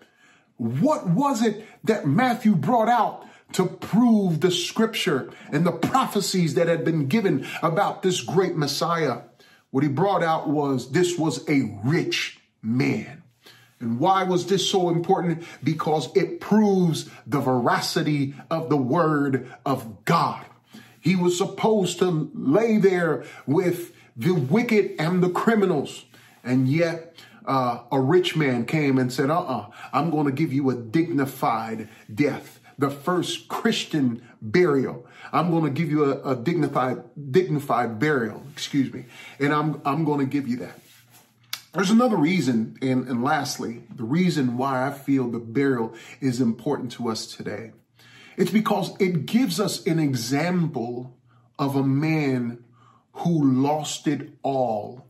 What 0.58 1.08
was 1.08 1.42
it 1.42 1.66
that 1.86 2.06
Matthew 2.06 2.56
brought 2.56 2.90
out? 2.90 3.26
to 3.54 3.66
prove 3.66 4.40
the 4.40 4.52
scripture 4.52 5.30
and 5.52 5.66
the 5.66 5.72
prophecies 5.72 6.54
that 6.54 6.68
had 6.68 6.86
been 6.86 7.08
given 7.08 7.46
about 7.62 8.02
this 8.02 8.22
great 8.22 8.56
Messiah. 8.56 9.24
What 9.72 9.84
he 9.84 9.90
brought 9.90 10.24
out 10.24 10.50
was 10.50 10.92
this 10.92 11.18
was 11.18 11.48
a 11.50 11.80
rich 11.84 12.40
man. 12.62 13.24
And 13.80 14.00
why 14.00 14.24
was 14.24 14.46
this 14.46 14.70
so 14.70 14.90
important? 14.90 15.44
Because 15.64 16.16
it 16.16 16.40
proves 16.40 17.10
the 17.26 17.40
veracity 17.40 18.36
of 18.52 18.70
the 18.70 18.78
word 18.78 19.52
of 19.66 20.06
God. 20.06 20.46
He 21.00 21.16
was 21.16 21.38
supposed 21.38 21.98
to 22.00 22.30
lay 22.36 22.78
there 22.78 23.26
with 23.48 23.96
the 24.16 24.34
wicked 24.34 24.96
and 25.00 25.24
the 25.24 25.30
criminals. 25.30 26.06
And 26.44 26.68
yet, 26.68 27.16
uh, 27.44 27.80
a 27.92 28.00
rich 28.00 28.36
man 28.36 28.66
came 28.66 29.00
and 29.00 29.12
said, 29.12 29.32
uh 29.32 29.40
uh-uh, 29.40 29.60
uh, 29.62 29.70
i 29.94 30.00
am 30.00 30.12
going 30.12 30.28
to 30.28 30.32
give 30.32 30.54
you 30.54 30.70
a 30.70 30.76
dignified 30.76 31.90
death 32.14 32.60
the 32.82 32.90
first 32.90 33.48
Christian 33.48 34.22
burial. 34.42 35.06
I'm 35.32 35.50
going 35.52 35.64
to 35.64 35.70
give 35.70 35.90
you 35.90 36.06
a, 36.06 36.32
a 36.32 36.36
dignified, 36.36 37.04
dignified 37.32 38.00
burial, 38.00 38.44
excuse 38.52 38.92
me. 38.94 39.06
And 39.40 39.54
I'm, 39.54 39.82
I'm 39.86 40.04
going 40.04 40.20
to 40.20 40.26
give 40.26 40.48
you 40.48 40.58
that. 40.58 40.80
There's 41.74 41.90
another 41.90 42.18
reason, 42.18 42.78
and, 42.82 43.08
and 43.08 43.24
lastly, 43.24 43.84
the 43.96 44.04
reason 44.04 44.58
why 44.58 44.88
I 44.88 44.92
feel 44.92 45.30
the 45.30 45.40
burial 45.40 45.94
is 46.20 46.42
important 46.42 46.92
to 46.94 47.10
us 47.10 47.28
today. 47.28 47.72
It's 48.36 48.52
because 48.52 48.94
it 49.00 49.26
gives 49.26 49.60
us 49.60 49.86
an 49.86 50.00
example 50.00 51.16
of 51.58 51.76
a 51.76 51.84
man 51.84 52.64
who 53.14 53.44
lost 53.44 54.08
it 54.08 54.32
all 54.44 55.06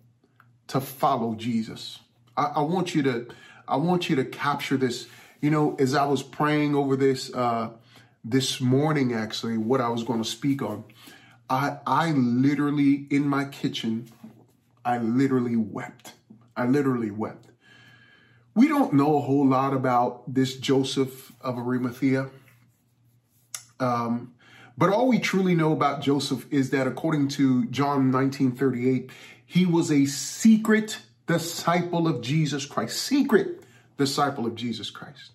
to 0.67 0.79
follow 0.79 1.33
Jesus. 1.33 1.99
I, 2.37 2.43
I 2.43 2.61
want 2.61 2.93
you 2.93 3.01
to, 3.03 3.27
I 3.67 3.77
want 3.77 4.09
you 4.09 4.15
to 4.17 4.25
capture 4.25 4.77
this 4.77 5.07
you 5.41 5.49
know, 5.49 5.75
as 5.79 5.95
I 5.95 6.05
was 6.05 6.21
praying 6.21 6.75
over 6.75 6.95
this 6.95 7.33
uh, 7.33 7.71
this 8.23 8.61
morning, 8.61 9.13
actually, 9.13 9.57
what 9.57 9.81
I 9.81 9.89
was 9.89 10.03
going 10.03 10.21
to 10.21 10.29
speak 10.29 10.61
on, 10.61 10.83
I 11.49 11.77
I 11.85 12.11
literally 12.11 13.07
in 13.09 13.27
my 13.27 13.45
kitchen, 13.45 14.09
I 14.85 14.97
literally 14.97 15.55
wept. 15.55 16.13
I 16.55 16.65
literally 16.65 17.11
wept. 17.11 17.47
We 18.53 18.67
don't 18.67 18.93
know 18.93 19.17
a 19.17 19.21
whole 19.21 19.47
lot 19.47 19.73
about 19.73 20.33
this 20.33 20.57
Joseph 20.57 21.31
of 21.41 21.57
Arimathea. 21.57 22.29
Um, 23.79 24.33
but 24.77 24.89
all 24.89 25.07
we 25.07 25.19
truly 25.19 25.55
know 25.55 25.71
about 25.71 26.01
Joseph 26.01 26.45
is 26.51 26.69
that 26.71 26.87
according 26.87 27.29
to 27.29 27.65
John 27.67 28.11
1938, 28.11 29.09
he 29.45 29.65
was 29.65 29.91
a 29.91 30.05
secret 30.05 30.99
disciple 31.27 32.07
of 32.07 32.21
Jesus 32.21 32.65
Christ. 32.65 33.01
Secret 33.01 33.63
disciple 33.97 34.45
of 34.45 34.55
Jesus 34.55 34.89
Christ. 34.89 35.31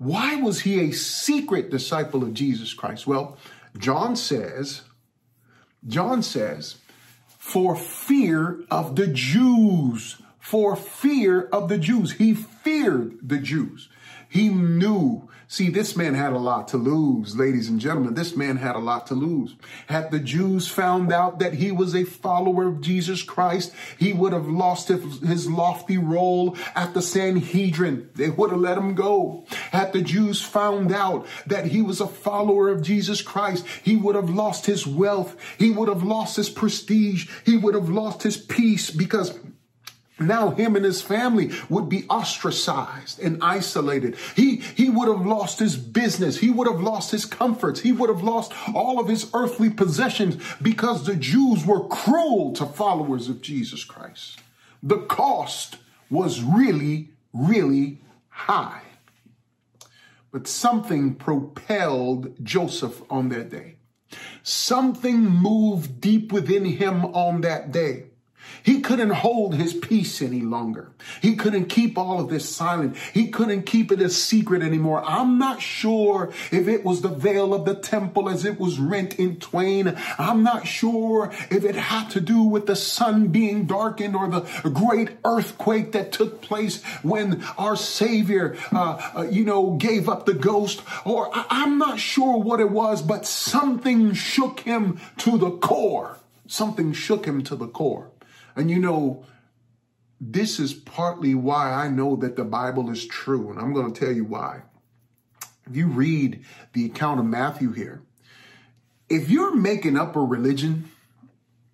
Why 0.00 0.36
was 0.36 0.60
he 0.60 0.80
a 0.80 0.92
secret 0.92 1.70
disciple 1.70 2.22
of 2.22 2.32
Jesus 2.32 2.72
Christ? 2.72 3.06
Well, 3.06 3.36
John 3.76 4.16
says, 4.16 4.80
John 5.86 6.22
says, 6.22 6.76
for 7.38 7.76
fear 7.76 8.64
of 8.70 8.96
the 8.96 9.06
Jews, 9.06 10.16
for 10.38 10.74
fear 10.74 11.42
of 11.52 11.68
the 11.68 11.76
Jews. 11.76 12.12
He 12.12 12.32
feared 12.32 13.18
the 13.22 13.36
Jews. 13.36 13.90
He 14.26 14.48
knew 14.48 15.28
See, 15.52 15.68
this 15.68 15.96
man 15.96 16.14
had 16.14 16.32
a 16.32 16.38
lot 16.38 16.68
to 16.68 16.76
lose, 16.76 17.36
ladies 17.36 17.68
and 17.68 17.80
gentlemen. 17.80 18.14
This 18.14 18.36
man 18.36 18.56
had 18.56 18.76
a 18.76 18.78
lot 18.78 19.08
to 19.08 19.14
lose. 19.14 19.56
Had 19.88 20.12
the 20.12 20.20
Jews 20.20 20.68
found 20.68 21.12
out 21.12 21.40
that 21.40 21.54
he 21.54 21.72
was 21.72 21.92
a 21.92 22.04
follower 22.04 22.68
of 22.68 22.80
Jesus 22.80 23.24
Christ, 23.24 23.72
he 23.98 24.12
would 24.12 24.32
have 24.32 24.46
lost 24.46 24.86
his 24.86 25.50
lofty 25.50 25.98
role 25.98 26.56
at 26.76 26.94
the 26.94 27.02
Sanhedrin. 27.02 28.10
They 28.14 28.30
would 28.30 28.50
have 28.50 28.60
let 28.60 28.78
him 28.78 28.94
go. 28.94 29.44
Had 29.72 29.92
the 29.92 30.02
Jews 30.02 30.40
found 30.40 30.92
out 30.92 31.26
that 31.48 31.66
he 31.66 31.82
was 31.82 32.00
a 32.00 32.06
follower 32.06 32.68
of 32.68 32.80
Jesus 32.80 33.20
Christ, 33.20 33.66
he 33.82 33.96
would 33.96 34.14
have 34.14 34.30
lost 34.30 34.66
his 34.66 34.86
wealth. 34.86 35.36
He 35.58 35.72
would 35.72 35.88
have 35.88 36.04
lost 36.04 36.36
his 36.36 36.48
prestige. 36.48 37.28
He 37.44 37.56
would 37.56 37.74
have 37.74 37.88
lost 37.88 38.22
his 38.22 38.36
peace 38.36 38.88
because 38.88 39.36
now 40.20 40.50
him 40.50 40.76
and 40.76 40.84
his 40.84 41.02
family 41.02 41.50
would 41.68 41.88
be 41.88 42.04
ostracized 42.08 43.20
and 43.20 43.42
isolated. 43.42 44.16
He, 44.36 44.56
he 44.56 44.90
would 44.90 45.08
have 45.08 45.26
lost 45.26 45.58
his 45.58 45.76
business. 45.76 46.38
He 46.38 46.50
would 46.50 46.68
have 46.68 46.80
lost 46.80 47.10
his 47.10 47.24
comforts. 47.24 47.80
He 47.80 47.92
would 47.92 48.08
have 48.10 48.22
lost 48.22 48.52
all 48.74 49.00
of 49.00 49.08
his 49.08 49.30
earthly 49.34 49.70
possessions 49.70 50.36
because 50.60 51.06
the 51.06 51.16
Jews 51.16 51.64
were 51.64 51.86
cruel 51.88 52.52
to 52.54 52.66
followers 52.66 53.28
of 53.28 53.40
Jesus 53.40 53.84
Christ. 53.84 54.40
The 54.82 54.98
cost 54.98 55.76
was 56.10 56.42
really, 56.42 57.10
really 57.32 57.98
high. 58.28 58.82
But 60.32 60.46
something 60.46 61.14
propelled 61.14 62.44
Joseph 62.44 63.02
on 63.10 63.30
that 63.30 63.50
day. 63.50 63.76
Something 64.42 65.20
moved 65.24 66.00
deep 66.00 66.32
within 66.32 66.64
him 66.64 67.04
on 67.06 67.42
that 67.42 67.72
day. 67.72 68.09
He 68.62 68.80
couldn't 68.80 69.10
hold 69.10 69.54
his 69.54 69.74
peace 69.74 70.20
any 70.22 70.40
longer. 70.40 70.90
He 71.22 71.36
couldn't 71.36 71.66
keep 71.66 71.96
all 71.96 72.20
of 72.20 72.28
this 72.28 72.48
silent. 72.48 72.96
He 73.12 73.28
couldn't 73.28 73.62
keep 73.62 73.90
it 73.92 74.00
a 74.00 74.10
secret 74.10 74.62
anymore. 74.62 75.02
I'm 75.04 75.38
not 75.38 75.62
sure 75.62 76.32
if 76.50 76.68
it 76.68 76.84
was 76.84 77.00
the 77.00 77.08
veil 77.08 77.54
of 77.54 77.64
the 77.64 77.74
temple 77.74 78.28
as 78.28 78.44
it 78.44 78.60
was 78.60 78.78
rent 78.78 79.18
in 79.18 79.36
twain. 79.40 79.96
I'm 80.18 80.42
not 80.42 80.66
sure 80.66 81.32
if 81.50 81.64
it 81.64 81.74
had 81.74 82.10
to 82.10 82.20
do 82.20 82.42
with 82.42 82.66
the 82.66 82.76
sun 82.76 83.28
being 83.28 83.64
darkened 83.64 84.14
or 84.14 84.28
the 84.28 84.40
great 84.70 85.10
earthquake 85.24 85.92
that 85.92 86.12
took 86.12 86.42
place 86.42 86.82
when 87.02 87.42
our 87.56 87.76
Savior, 87.76 88.56
uh, 88.72 89.10
uh, 89.16 89.22
you 89.22 89.44
know, 89.44 89.72
gave 89.72 90.08
up 90.08 90.26
the 90.26 90.34
ghost. 90.34 90.82
Or 91.04 91.30
I- 91.34 91.46
I'm 91.50 91.78
not 91.78 91.98
sure 91.98 92.38
what 92.38 92.60
it 92.60 92.70
was, 92.70 93.02
but 93.02 93.26
something 93.26 94.12
shook 94.14 94.60
him 94.60 95.00
to 95.18 95.38
the 95.38 95.50
core. 95.50 96.18
Something 96.46 96.92
shook 96.92 97.26
him 97.26 97.42
to 97.44 97.56
the 97.56 97.68
core. 97.68 98.09
And 98.60 98.70
you 98.70 98.78
know, 98.78 99.24
this 100.20 100.60
is 100.60 100.74
partly 100.74 101.34
why 101.34 101.72
I 101.72 101.88
know 101.88 102.14
that 102.16 102.36
the 102.36 102.44
Bible 102.44 102.90
is 102.90 103.06
true. 103.06 103.50
And 103.50 103.58
I'm 103.58 103.72
going 103.72 103.90
to 103.90 103.98
tell 103.98 104.12
you 104.12 104.26
why. 104.26 104.60
If 105.66 105.74
you 105.74 105.86
read 105.86 106.44
the 106.74 106.84
account 106.84 107.20
of 107.20 107.24
Matthew 107.24 107.72
here, 107.72 108.02
if 109.08 109.30
you're 109.30 109.56
making 109.56 109.96
up 109.96 110.14
a 110.14 110.20
religion, 110.20 110.90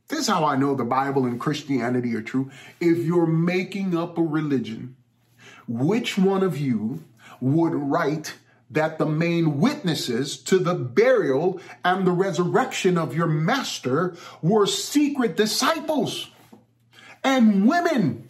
this 0.06 0.20
is 0.20 0.28
how 0.28 0.44
I 0.44 0.54
know 0.54 0.76
the 0.76 0.84
Bible 0.84 1.24
and 1.24 1.40
Christianity 1.40 2.14
are 2.14 2.22
true. 2.22 2.52
If 2.78 2.98
you're 2.98 3.26
making 3.26 3.96
up 3.96 4.16
a 4.16 4.22
religion, 4.22 4.94
which 5.66 6.16
one 6.16 6.44
of 6.44 6.56
you 6.56 7.02
would 7.40 7.74
write 7.74 8.36
that 8.70 8.98
the 8.98 9.06
main 9.06 9.58
witnesses 9.58 10.36
to 10.44 10.60
the 10.60 10.74
burial 10.74 11.60
and 11.84 12.06
the 12.06 12.12
resurrection 12.12 12.96
of 12.96 13.12
your 13.12 13.26
master 13.26 14.16
were 14.40 14.66
secret 14.66 15.36
disciples 15.36 16.30
and 17.26 17.66
women 17.66 18.28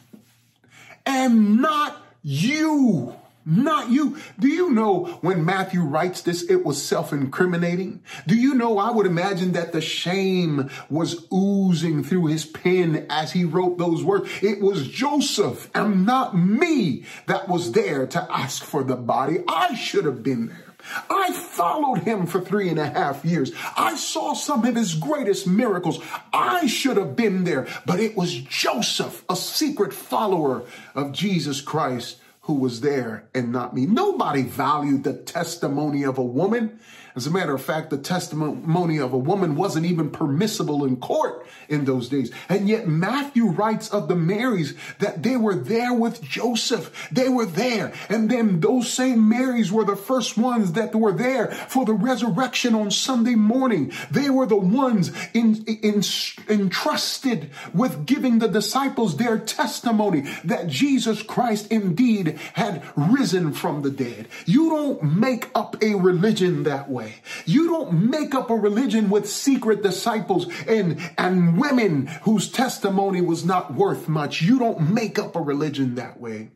and 1.04 1.60
not 1.60 2.02
you. 2.22 3.14
Not 3.48 3.90
you. 3.90 4.16
Do 4.40 4.48
you 4.48 4.70
know 4.70 5.04
when 5.20 5.44
Matthew 5.44 5.82
writes 5.82 6.22
this, 6.22 6.42
it 6.50 6.64
was 6.64 6.82
self 6.82 7.12
incriminating? 7.12 8.02
Do 8.26 8.34
you 8.34 8.54
know 8.54 8.78
I 8.78 8.90
would 8.90 9.06
imagine 9.06 9.52
that 9.52 9.70
the 9.70 9.80
shame 9.80 10.68
was 10.90 11.28
oozing 11.32 12.02
through 12.02 12.26
his 12.26 12.44
pen 12.44 13.06
as 13.08 13.30
he 13.30 13.44
wrote 13.44 13.78
those 13.78 14.02
words? 14.02 14.28
It 14.42 14.60
was 14.60 14.88
Joseph 14.88 15.70
and 15.76 16.04
not 16.04 16.36
me 16.36 17.04
that 17.26 17.48
was 17.48 17.70
there 17.70 18.04
to 18.08 18.26
ask 18.32 18.64
for 18.64 18.82
the 18.82 18.96
body. 18.96 19.44
I 19.46 19.76
should 19.76 20.06
have 20.06 20.24
been 20.24 20.48
there. 20.48 20.65
I 21.10 21.32
followed 21.32 22.00
him 22.00 22.26
for 22.26 22.40
three 22.40 22.68
and 22.68 22.78
a 22.78 22.88
half 22.88 23.24
years. 23.24 23.52
I 23.76 23.96
saw 23.96 24.34
some 24.34 24.64
of 24.64 24.74
his 24.74 24.94
greatest 24.94 25.46
miracles. 25.46 26.00
I 26.32 26.66
should 26.66 26.96
have 26.96 27.16
been 27.16 27.44
there, 27.44 27.66
but 27.84 28.00
it 28.00 28.16
was 28.16 28.34
Joseph, 28.34 29.24
a 29.28 29.36
secret 29.36 29.92
follower 29.92 30.64
of 30.94 31.12
Jesus 31.12 31.60
Christ 31.60 32.18
who 32.42 32.54
was 32.54 32.80
there 32.80 33.28
and 33.34 33.50
not 33.50 33.74
me. 33.74 33.86
Nobody 33.86 34.42
valued 34.42 35.02
the 35.02 35.14
testimony 35.14 36.04
of 36.04 36.16
a 36.16 36.22
woman. 36.22 36.78
As 37.16 37.26
a 37.26 37.30
matter 37.30 37.54
of 37.54 37.62
fact, 37.62 37.88
the 37.88 37.96
testimony 37.96 38.98
of 38.98 39.14
a 39.14 39.18
woman 39.18 39.56
wasn't 39.56 39.86
even 39.86 40.10
permissible 40.10 40.84
in 40.84 40.98
court 40.98 41.46
in 41.66 41.86
those 41.86 42.10
days. 42.10 42.30
And 42.50 42.68
yet 42.68 42.86
Matthew 42.86 43.46
writes 43.46 43.88
of 43.88 44.08
the 44.08 44.14
Marys 44.14 44.74
that 44.98 45.22
they 45.22 45.38
were 45.38 45.54
there 45.54 45.94
with 45.94 46.20
Joseph. 46.20 47.08
They 47.10 47.30
were 47.30 47.46
there. 47.46 47.94
And 48.10 48.30
then 48.30 48.60
those 48.60 48.92
same 48.92 49.26
Marys 49.30 49.72
were 49.72 49.86
the 49.86 49.96
first 49.96 50.36
ones 50.36 50.72
that 50.72 50.94
were 50.94 51.12
there 51.12 51.46
for 51.52 51.86
the 51.86 51.94
resurrection 51.94 52.74
on 52.74 52.90
Sunday 52.90 53.34
morning. 53.34 53.92
They 54.10 54.28
were 54.28 54.46
the 54.46 54.56
ones 54.56 55.10
in, 55.32 55.64
in, 55.64 56.02
entrusted 56.50 57.50
with 57.72 58.04
giving 58.04 58.40
the 58.40 58.48
disciples 58.48 59.16
their 59.16 59.38
testimony 59.38 60.24
that 60.44 60.66
Jesus 60.66 61.22
Christ 61.22 61.72
indeed 61.72 62.38
had 62.52 62.82
risen 62.94 63.54
from 63.54 63.80
the 63.80 63.90
dead. 63.90 64.28
You 64.44 64.68
don't 64.68 65.02
make 65.02 65.48
up 65.54 65.82
a 65.82 65.94
religion 65.94 66.64
that 66.64 66.90
way 66.90 67.05
You 67.44 67.68
don't 67.68 68.10
make 68.10 68.34
up 68.34 68.50
a 68.50 68.54
religion 68.54 69.10
with 69.10 69.28
secret 69.28 69.82
disciples 69.82 70.46
and, 70.66 71.00
and 71.18 71.58
women 71.58 72.06
whose 72.22 72.50
testimony 72.50 73.20
was 73.20 73.44
not 73.44 73.74
worth 73.74 74.08
much. 74.08 74.42
You 74.42 74.58
don't 74.58 74.92
make 74.92 75.18
up 75.18 75.36
a 75.36 75.40
religion 75.40 75.94
that 75.96 76.20
way. 76.20 76.50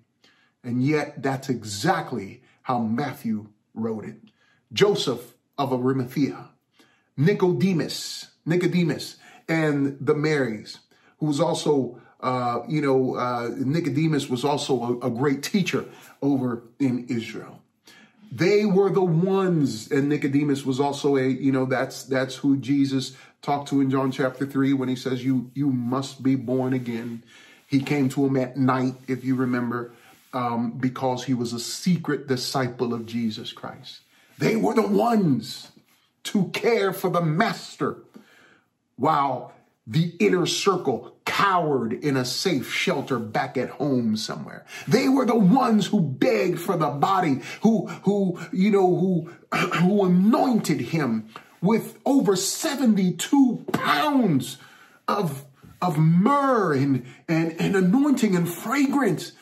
And 0.63 0.85
yet 0.85 1.23
that's 1.23 1.49
exactly 1.49 2.43
how 2.63 2.81
Matthew 2.81 3.49
wrote 3.75 4.05
it. 4.05 4.17
Joseph 4.73 5.35
of 5.59 5.73
Arimathea, 5.73 6.51
Nicodemus, 7.17 8.31
Nicodemus, 8.47 9.17
and 9.49 9.97
the 10.01 10.15
Marys, 10.15 10.79
who 11.19 11.27
was 11.27 11.41
also 11.41 12.01
uh, 12.23 12.63
you 12.69 12.83
know, 12.83 13.15
uh, 13.15 13.51
Nicodemus 13.57 14.29
was 14.29 14.45
also 14.45 15.01
a, 15.01 15.07
a, 15.07 15.11
great 15.11 15.43
teacher 15.43 15.87
over 16.21 16.65
in 16.79 17.07
Israel. 17.09 17.63
They 18.33 18.65
were 18.65 18.91
the 18.91 19.03
ones, 19.03 19.91
and 19.91 20.09
Nicodemus 20.09 20.65
was 20.65 20.79
also 20.79 21.17
a, 21.17 21.27
you 21.27 21.51
know, 21.51 21.67
that's 21.67 22.05
that's 22.05 22.37
who 22.37 22.57
Jesus 22.57 23.17
talked 23.43 23.69
to 23.71 23.81
in 23.81 23.91
John 23.91 24.13
chapter 24.13 24.47
three 24.47 24.73
when 24.73 24.89
he 24.89 24.97
says, 24.97 25.25
"You 25.25 25.51
you 25.55 25.71
must 25.71 26.23
be 26.23 26.37
born 26.37 26.73
again." 26.73 27.25
He 27.67 27.81
came 27.81 28.09
to 28.11 28.27
him 28.27 28.37
at 28.37 28.57
night, 28.57 28.95
if 29.07 29.25
you 29.25 29.37
remember, 29.37 29.93
um, 30.33 30.73
because 30.73 31.25
he 31.25 31.35
was 31.35 31.53
a 31.53 31.61
secret 31.61 32.27
disciple 32.27 32.93
of 32.93 33.07
Jesus 33.07 33.53
Christ. 33.53 34.01
They 34.39 34.57
were 34.57 34.75
the 34.75 34.87
ones 34.87 35.71
to 36.25 36.49
care 36.49 36.93
for 36.93 37.11
the 37.11 37.21
master, 37.21 37.99
while 38.97 39.53
the 39.91 40.15
inner 40.21 40.47
circle 40.47 41.17
cowered 41.25 41.93
in 41.93 42.17
a 42.17 42.25
safe 42.25 42.73
shelter 42.73 43.19
back 43.19 43.59
at 43.59 43.71
home 43.71 44.17
somewhere. 44.17 44.65
They 44.87 45.09
were 45.09 45.27
the 45.27 45.37
ones 45.37 45.89
who 45.89 46.01
begged 46.01 46.61
for 46.61 46.77
the 46.77 46.91
body, 46.91 47.41
who, 47.63 47.89
who, 48.05 48.39
you 48.53 48.71
know, 48.71 48.87
who, 48.97 49.33
who 49.57 50.05
anointed 50.05 50.81
him 50.81 51.29
with 51.61 51.99
over 52.07 52.37
72 52.37 53.65
pounds 53.73 54.59
of, 55.09 55.45
of 55.83 55.99
myrrh 55.99 56.73
and, 56.75 57.05
and, 57.27 57.61
and 57.61 57.75
anointing 57.75 58.37
and 58.37 58.49
fragrance. 58.49 59.33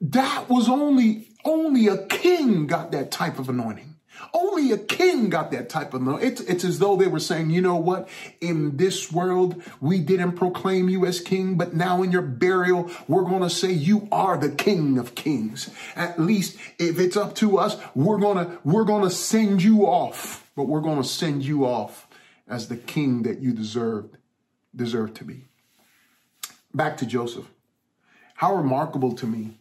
That 0.00 0.48
was 0.48 0.68
only, 0.68 1.26
only 1.44 1.88
a 1.88 2.06
king 2.06 2.68
got 2.68 2.92
that 2.92 3.10
type 3.10 3.40
of 3.40 3.48
anointing. 3.48 3.89
Only 4.32 4.72
a 4.72 4.78
king 4.78 5.28
got 5.28 5.50
that 5.50 5.68
type 5.68 5.94
of 5.94 6.02
knowledge. 6.02 6.24
It's, 6.24 6.40
it's 6.42 6.64
as 6.64 6.78
though 6.78 6.96
they 6.96 7.06
were 7.06 7.20
saying, 7.20 7.50
you 7.50 7.60
know 7.60 7.76
what? 7.76 8.08
In 8.40 8.76
this 8.76 9.10
world, 9.10 9.62
we 9.80 10.00
didn't 10.00 10.32
proclaim 10.32 10.88
you 10.88 11.06
as 11.06 11.20
king, 11.20 11.56
but 11.56 11.74
now 11.74 12.02
in 12.02 12.12
your 12.12 12.22
burial, 12.22 12.90
we're 13.08 13.24
going 13.24 13.42
to 13.42 13.50
say 13.50 13.72
you 13.72 14.08
are 14.12 14.36
the 14.36 14.50
king 14.50 14.98
of 14.98 15.14
kings. 15.14 15.70
At 15.96 16.20
least 16.20 16.56
if 16.78 16.98
it's 16.98 17.16
up 17.16 17.34
to 17.36 17.58
us, 17.58 17.76
we're 17.94 18.18
going 18.18 18.44
to, 18.44 18.58
we're 18.64 18.84
going 18.84 19.04
to 19.04 19.10
send 19.10 19.62
you 19.62 19.86
off, 19.86 20.48
but 20.54 20.64
we're 20.64 20.80
going 20.80 21.02
to 21.02 21.08
send 21.08 21.44
you 21.44 21.64
off 21.64 22.06
as 22.48 22.68
the 22.68 22.76
king 22.76 23.22
that 23.22 23.40
you 23.40 23.52
deserved, 23.52 24.16
deserve 24.74 25.14
to 25.14 25.24
be. 25.24 25.44
Back 26.74 26.96
to 26.98 27.06
Joseph. 27.06 27.50
How 28.34 28.54
remarkable 28.54 29.12
to 29.16 29.26
me 29.26 29.58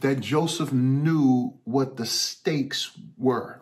that 0.00 0.20
Joseph 0.20 0.72
knew 0.72 1.54
what 1.64 1.96
the 1.96 2.06
stakes 2.06 2.92
were. 3.18 3.60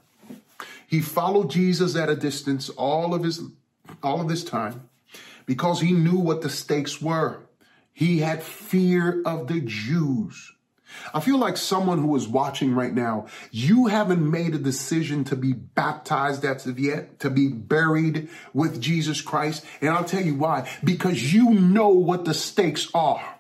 He 0.89 1.03
followed 1.03 1.51
Jesus 1.51 1.95
at 1.97 2.09
a 2.09 2.17
distance 2.17 2.71
all 2.71 3.15
of 3.15 3.23
his 3.23 3.43
all 4.03 4.23
of 4.23 4.29
this 4.29 4.43
time 4.43 4.89
because 5.45 5.81
he 5.81 5.93
knew 5.93 6.19
what 6.19 6.41
the 6.41 6.49
stakes 6.49 7.01
were. 7.01 7.41
He 7.93 8.21
had 8.21 8.43
fear 8.43 9.23
of 9.27 9.49
the 9.49 9.61
Jews. 9.61 10.53
I 11.13 11.21
feel 11.21 11.37
like 11.37 11.59
someone 11.59 11.99
who 11.99 12.17
is 12.17 12.27
watching 12.27 12.75
right 12.75 12.95
now, 12.95 13.27
you 13.51 13.87
haven't 13.87 14.31
made 14.31 14.55
a 14.55 14.59
decision 14.59 15.25
to 15.25 15.37
be 15.37 15.53
baptized 15.53 16.45
as 16.45 16.67
of 16.67 16.79
yet, 16.79 17.21
to 17.21 17.29
be 17.29 17.49
buried 17.49 18.31
with 18.55 18.81
Jesus 18.81 19.21
Christ. 19.21 19.67
And 19.83 19.91
I'll 19.91 20.05
tell 20.05 20.25
you 20.25 20.37
why. 20.37 20.71
Because 20.83 21.35
you 21.35 21.51
know 21.51 21.91
what 21.91 22.25
the 22.25 22.33
stakes 22.33 22.89
are. 22.95 23.38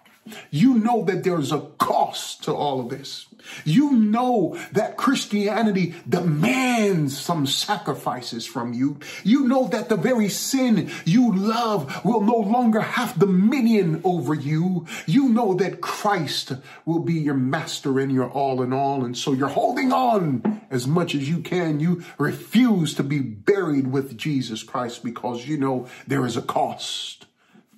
You 0.50 0.74
know 0.74 1.04
that 1.04 1.24
there's 1.24 1.52
a 1.52 1.60
cost 1.78 2.44
to 2.44 2.54
all 2.54 2.80
of 2.80 2.88
this. 2.88 3.26
You 3.64 3.92
know 3.92 4.58
that 4.72 4.96
Christianity 4.96 5.94
demands 6.08 7.18
some 7.18 7.46
sacrifices 7.46 8.46
from 8.46 8.72
you. 8.72 8.98
You 9.24 9.46
know 9.48 9.68
that 9.68 9.88
the 9.88 9.96
very 9.96 10.28
sin 10.28 10.90
you 11.04 11.34
love 11.34 12.04
will 12.04 12.20
no 12.20 12.36
longer 12.36 12.80
have 12.80 13.18
dominion 13.18 14.00
over 14.04 14.34
you. 14.34 14.86
You 15.06 15.28
know 15.28 15.54
that 15.54 15.80
Christ 15.80 16.52
will 16.84 17.00
be 17.00 17.14
your 17.14 17.34
master 17.34 17.98
and 17.98 18.12
your 18.12 18.28
all 18.28 18.62
in 18.62 18.72
all. 18.72 19.04
And 19.04 19.16
so 19.16 19.32
you're 19.32 19.48
holding 19.48 19.92
on 19.92 20.62
as 20.70 20.86
much 20.86 21.14
as 21.14 21.28
you 21.28 21.40
can. 21.40 21.80
You 21.80 22.04
refuse 22.18 22.94
to 22.94 23.02
be 23.02 23.20
buried 23.20 23.88
with 23.88 24.16
Jesus 24.16 24.62
Christ 24.62 25.02
because 25.02 25.46
you 25.46 25.56
know 25.56 25.88
there 26.06 26.26
is 26.26 26.36
a 26.36 26.42
cost 26.42 27.26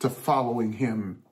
to 0.00 0.08
following 0.08 0.74
him 0.74 1.22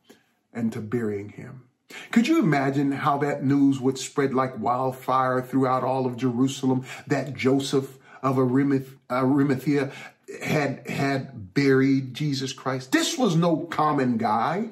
and 0.59 0.73
to 0.73 0.81
burying 0.81 1.31
him. 1.31 1.63
Could 2.11 2.29
you 2.29 2.39
imagine 2.39 2.93
how 2.93 3.19
that 3.19 3.45
news 3.45 3.81
would 3.81 3.97
spread 3.97 4.35
like 4.35 4.59
wildfire 4.59 5.41
throughout 5.41 5.85
all 5.85 6.05
of 6.05 6.17
Jerusalem 6.17 6.85
that 7.07 7.35
Joseph 7.35 7.99
of 8.23 8.39
Arimathea 8.39 9.93
had, 10.43 10.87
had 10.87 11.55
buried 11.55 12.13
Jesus 12.13 12.53
Christ? 12.53 12.93
This 12.93 13.17
was 13.17 13.37
no 13.37 13.57
common 13.57 14.19
guy. 14.19 14.71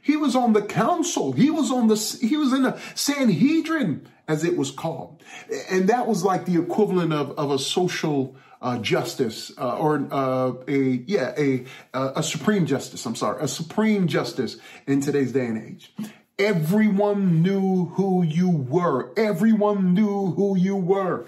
He 0.00 0.16
was 0.16 0.34
on 0.34 0.54
the 0.54 0.62
council. 0.62 1.32
He 1.32 1.50
was 1.50 1.70
on 1.70 1.88
the, 1.88 1.96
he 2.20 2.36
was 2.36 2.52
in 2.54 2.62
the 2.62 2.80
Sanhedrin, 2.94 4.08
as 4.26 4.44
it 4.44 4.56
was 4.56 4.70
called. 4.70 5.22
And 5.70 5.88
that 5.90 6.06
was 6.06 6.24
like 6.24 6.46
the 6.46 6.58
equivalent 6.58 7.12
of, 7.12 7.32
of 7.32 7.50
a 7.50 7.58
social 7.58 8.34
uh, 8.60 8.78
justice 8.78 9.52
uh, 9.58 9.76
or 9.76 10.06
uh, 10.10 10.52
a 10.66 10.78
yeah 11.06 11.34
a 11.36 11.64
a 11.94 12.22
supreme 12.22 12.66
justice. 12.66 13.04
I'm 13.06 13.16
sorry, 13.16 13.42
a 13.42 13.48
supreme 13.48 14.08
justice 14.08 14.56
in 14.86 15.00
today's 15.00 15.32
day 15.32 15.46
and 15.46 15.62
age. 15.62 15.92
Everyone 16.38 17.42
knew 17.42 17.86
who 17.96 18.22
you 18.22 18.48
were. 18.48 19.12
Everyone 19.16 19.92
knew 19.94 20.32
who 20.32 20.56
you 20.56 20.76
were. 20.76 21.26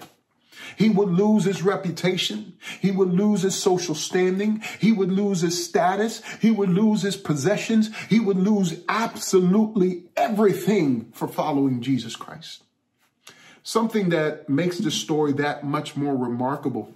He 0.77 0.89
would 0.89 1.09
lose 1.09 1.43
his 1.43 1.63
reputation. 1.63 2.53
He 2.79 2.91
would 2.91 3.11
lose 3.11 3.41
his 3.41 3.55
social 3.55 3.95
standing. 3.95 4.63
He 4.79 4.91
would 4.91 5.11
lose 5.11 5.41
his 5.41 5.65
status. 5.65 6.21
He 6.39 6.51
would 6.51 6.69
lose 6.69 7.01
his 7.01 7.17
possessions. 7.17 7.89
He 8.09 8.19
would 8.19 8.37
lose 8.37 8.81
absolutely 8.87 10.03
everything 10.15 11.11
for 11.13 11.27
following 11.27 11.81
Jesus 11.81 12.15
Christ. 12.15 12.63
Something 13.63 14.09
that 14.09 14.49
makes 14.49 14.77
this 14.77 14.95
story 14.95 15.33
that 15.33 15.63
much 15.63 15.95
more 15.95 16.15
remarkable 16.15 16.93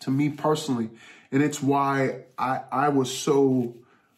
to 0.00 0.10
me 0.10 0.28
personally. 0.28 0.90
And 1.30 1.42
it's 1.42 1.62
why 1.62 2.24
I, 2.38 2.62
I 2.70 2.88
was 2.88 3.16
so 3.16 3.74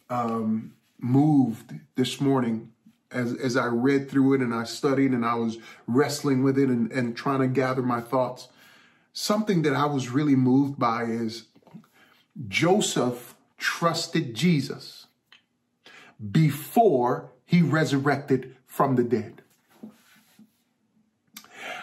um, 0.08 0.72
moved 0.98 1.72
this 1.96 2.20
morning 2.20 2.72
as, 3.10 3.34
as 3.34 3.56
I 3.56 3.66
read 3.66 4.10
through 4.10 4.34
it 4.34 4.40
and 4.40 4.54
I 4.54 4.64
studied 4.64 5.10
and 5.12 5.24
I 5.24 5.34
was 5.34 5.58
wrestling 5.86 6.42
with 6.42 6.58
it 6.58 6.68
and, 6.68 6.92
and 6.92 7.16
trying 7.16 7.40
to 7.40 7.48
gather 7.48 7.82
my 7.82 8.00
thoughts, 8.00 8.48
something 9.12 9.62
that 9.62 9.74
I 9.74 9.86
was 9.86 10.10
really 10.10 10.36
moved 10.36 10.78
by 10.78 11.04
is 11.04 11.46
Joseph 12.48 13.34
trusted 13.58 14.34
Jesus 14.34 15.06
before 16.30 17.30
he 17.44 17.62
resurrected 17.62 18.54
from 18.66 18.96
the 18.96 19.02
dead. 19.02 19.42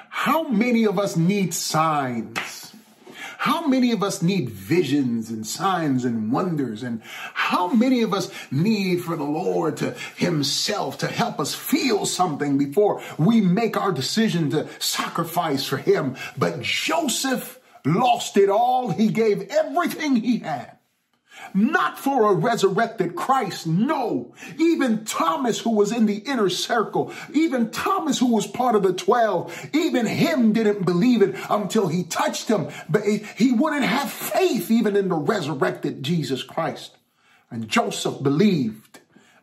How 0.09 0.47
many 0.47 0.85
of 0.85 0.97
us 0.97 1.15
need 1.15 1.53
signs? 1.53 2.57
How 3.47 3.65
many 3.65 3.93
of 3.93 4.03
us 4.03 4.21
need 4.21 4.49
visions 4.49 5.29
and 5.29 5.47
signs 5.47 6.03
and 6.03 6.33
wonders? 6.33 6.83
And 6.83 7.01
how 7.33 7.69
many 7.69 8.01
of 8.01 8.13
us 8.13 8.29
need 8.51 9.05
for 9.05 9.15
the 9.15 9.23
Lord 9.23 9.77
to 9.77 9.95
Himself 10.17 10.97
to 10.97 11.07
help 11.07 11.39
us 11.39 11.55
feel 11.55 12.05
something 12.05 12.57
before 12.57 13.01
we 13.17 13.39
make 13.39 13.77
our 13.77 13.93
decision 13.93 14.49
to 14.49 14.67
sacrifice 14.79 15.65
for 15.65 15.77
Him? 15.77 16.17
But 16.37 16.61
Joseph 16.61 17.57
lost 17.85 18.35
it 18.35 18.49
all. 18.49 18.89
He 18.89 19.07
gave 19.07 19.47
everything 19.49 20.17
he 20.17 20.39
had 20.39 20.76
not 21.53 21.99
for 21.99 22.31
a 22.31 22.35
resurrected 22.35 23.15
Christ. 23.15 23.67
No. 23.67 24.33
Even 24.57 25.05
Thomas, 25.05 25.59
who 25.59 25.71
was 25.71 25.91
in 25.91 26.05
the 26.05 26.17
inner 26.17 26.49
circle, 26.49 27.13
even 27.33 27.71
Thomas, 27.71 28.19
who 28.19 28.33
was 28.33 28.47
part 28.47 28.75
of 28.75 28.83
the 28.83 28.93
12, 28.93 29.69
even 29.73 30.05
him 30.05 30.53
didn't 30.53 30.85
believe 30.85 31.21
it 31.21 31.35
until 31.49 31.88
he 31.88 32.03
touched 32.03 32.47
him. 32.47 32.67
But 32.89 33.03
he 33.05 33.51
wouldn't 33.51 33.83
have 33.83 34.11
faith 34.11 34.71
even 34.71 34.95
in 34.95 35.09
the 35.09 35.15
resurrected 35.15 36.03
Jesus 36.03 36.43
Christ. 36.43 36.97
And 37.49 37.67
Joseph 37.67 38.21
believed 38.21 38.99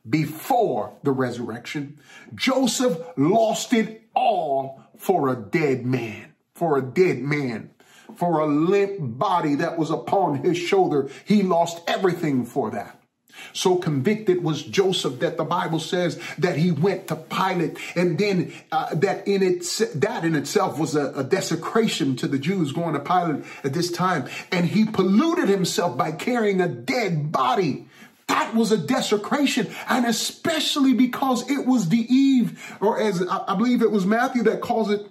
before 0.09 0.93
the 1.03 1.13
resurrection. 1.13 1.99
Joseph 2.35 2.99
lost 3.17 3.73
it 3.73 4.03
all 4.15 4.83
for 4.97 5.29
a 5.29 5.37
dead 5.37 5.87
man, 5.87 6.35
for 6.55 6.79
a 6.79 6.83
dead 6.83 7.19
man 7.19 7.71
for 8.17 8.41
a 8.41 8.47
limp 8.47 8.97
body 9.01 9.57
that 9.57 9.79
was 9.79 9.91
upon 9.91 10.37
his 10.37 10.57
shoulder. 10.57 11.09
He 11.25 11.43
lost 11.43 11.83
everything 11.89 12.45
for 12.45 12.71
that. 12.71 13.01
So 13.53 13.77
convicted 13.77 14.43
was 14.43 14.63
Joseph 14.63 15.21
that 15.21 15.37
the 15.37 15.45
Bible 15.45 15.81
says 15.81 16.21
that 16.39 16.57
he 16.57 16.71
went 16.71 17.09
to 17.09 17.17
Pilate, 17.17 17.79
and 17.97 18.19
then 18.19 18.53
uh, 18.73 18.95
that 18.95 19.27
in 19.27 19.43
it 19.43 19.65
that 19.97 20.25
in 20.25 20.35
itself 20.35 20.79
was 20.79 20.95
a, 20.95 21.13
a 21.13 21.25
desecration 21.25 22.17
to 22.17 22.29
the 22.29 22.39
Jews 22.39 22.73
going 22.73 22.95
to 22.95 23.01
Pilate 23.01 23.45
at 23.63 23.73
this 23.73 23.91
time, 23.91 24.29
and 24.51 24.67
he 24.67 24.85
polluted 24.85 25.49
himself 25.49 25.97
by 25.97 26.13
carrying 26.13 26.61
a 26.61 26.69
dead 26.69 27.33
body. 27.33 27.87
That 28.27 28.55
was 28.55 28.73
a 28.73 28.79
desecration, 28.79 29.71
and 29.89 30.07
especially 30.07 30.95
because 30.95 31.49
it 31.51 31.67
was 31.67 31.91
the 31.91 32.07
eve, 32.13 32.77
or 32.81 32.99
as 32.99 33.23
I 33.29 33.55
believe 33.55 33.83
it 33.83 33.91
was 33.91 34.07
Matthew 34.07 34.45
that 34.45 34.63
calls 34.63 34.91
it 34.91 35.07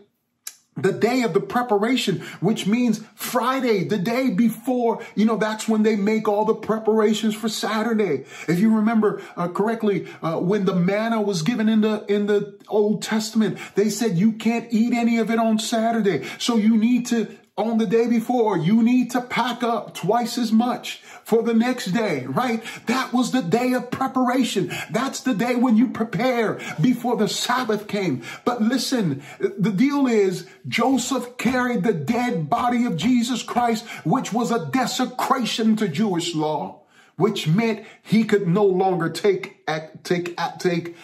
the 0.75 0.91
day 0.91 1.21
of 1.21 1.33
the 1.33 1.39
preparation, 1.39 2.21
which 2.39 2.65
means 2.65 3.03
Friday, 3.15 3.83
the 3.83 3.97
day 3.97 4.31
before, 4.31 5.03
you 5.15 5.25
know, 5.25 5.37
that's 5.37 5.67
when 5.67 5.83
they 5.83 5.95
make 5.95 6.27
all 6.27 6.45
the 6.45 6.55
preparations 6.55 7.35
for 7.35 7.47
Saturday. 7.47 8.25
If 8.47 8.59
you 8.59 8.75
remember 8.75 9.21
uh, 9.37 9.49
correctly, 9.49 10.07
uh, 10.21 10.39
when 10.39 10.65
the 10.65 10.75
manna 10.75 11.21
was 11.21 11.41
given 11.43 11.69
in 11.69 11.81
the, 11.81 12.05
in 12.07 12.25
the 12.25 12.57
Old 12.67 13.03
Testament, 13.03 13.57
they 13.75 13.89
said 13.89 14.17
you 14.17 14.33
can't 14.33 14.67
eat 14.71 14.93
any 14.93 15.19
of 15.19 15.29
it 15.29 15.39
on 15.39 15.59
Saturday. 15.59 16.25
So 16.39 16.57
you 16.57 16.75
need 16.75 17.05
to 17.07 17.37
on 17.55 17.77
the 17.77 17.85
day 17.85 18.07
before, 18.07 18.57
you 18.57 18.81
need 18.81 19.11
to 19.11 19.21
pack 19.21 19.61
up 19.61 19.93
twice 19.93 20.39
as 20.39 20.51
much 20.51 21.03
for 21.23 21.43
the 21.43 21.53
next 21.53 21.87
day, 21.87 22.25
right? 22.25 22.63
That 22.87 23.13
was 23.13 23.31
the 23.31 23.43
day 23.43 23.73
of 23.73 23.91
preparation. 23.91 24.71
That's 24.89 25.19
the 25.21 25.35
day 25.35 25.53
when 25.55 25.77
you 25.77 25.89
prepare 25.89 26.59
before 26.81 27.15
the 27.15 27.27
Sabbath 27.27 27.87
came. 27.87 28.23
But 28.43 28.63
listen, 28.63 29.21
the 29.39 29.71
deal 29.71 30.07
is 30.07 30.47
Joseph 30.67 31.37
carried 31.37 31.83
the 31.83 31.93
dead 31.93 32.49
body 32.49 32.85
of 32.85 32.97
Jesus 32.97 33.43
Christ, 33.43 33.85
which 34.03 34.33
was 34.33 34.49
a 34.49 34.65
desecration 34.65 35.75
to 35.75 35.87
Jewish 35.87 36.33
law, 36.33 36.81
which 37.17 37.47
meant 37.47 37.85
he 38.01 38.23
could 38.23 38.47
no 38.47 38.65
longer 38.65 39.09
take, 39.09 39.63
take, 40.03 40.35
take, 40.57 40.95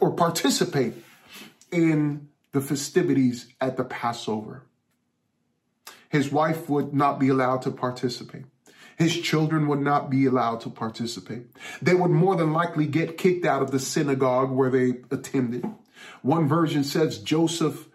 or 0.00 0.12
participate 0.12 0.94
in 1.70 2.28
the 2.52 2.62
festivities 2.62 3.48
at 3.60 3.76
the 3.76 3.84
Passover. 3.84 4.62
His 6.10 6.30
wife 6.30 6.68
would 6.68 6.92
not 6.92 7.18
be 7.18 7.28
allowed 7.28 7.62
to 7.62 7.70
participate. 7.70 8.44
His 8.98 9.18
children 9.18 9.66
would 9.68 9.80
not 9.80 10.10
be 10.10 10.26
allowed 10.26 10.60
to 10.62 10.68
participate. 10.68 11.46
They 11.80 11.94
would 11.94 12.10
more 12.10 12.36
than 12.36 12.52
likely 12.52 12.86
get 12.86 13.16
kicked 13.16 13.46
out 13.46 13.62
of 13.62 13.70
the 13.70 13.78
synagogue 13.78 14.50
where 14.50 14.68
they 14.68 14.96
attended. 15.10 15.64
One 16.20 16.46
version 16.46 16.84
says 16.84 17.18
Joseph 17.18 17.86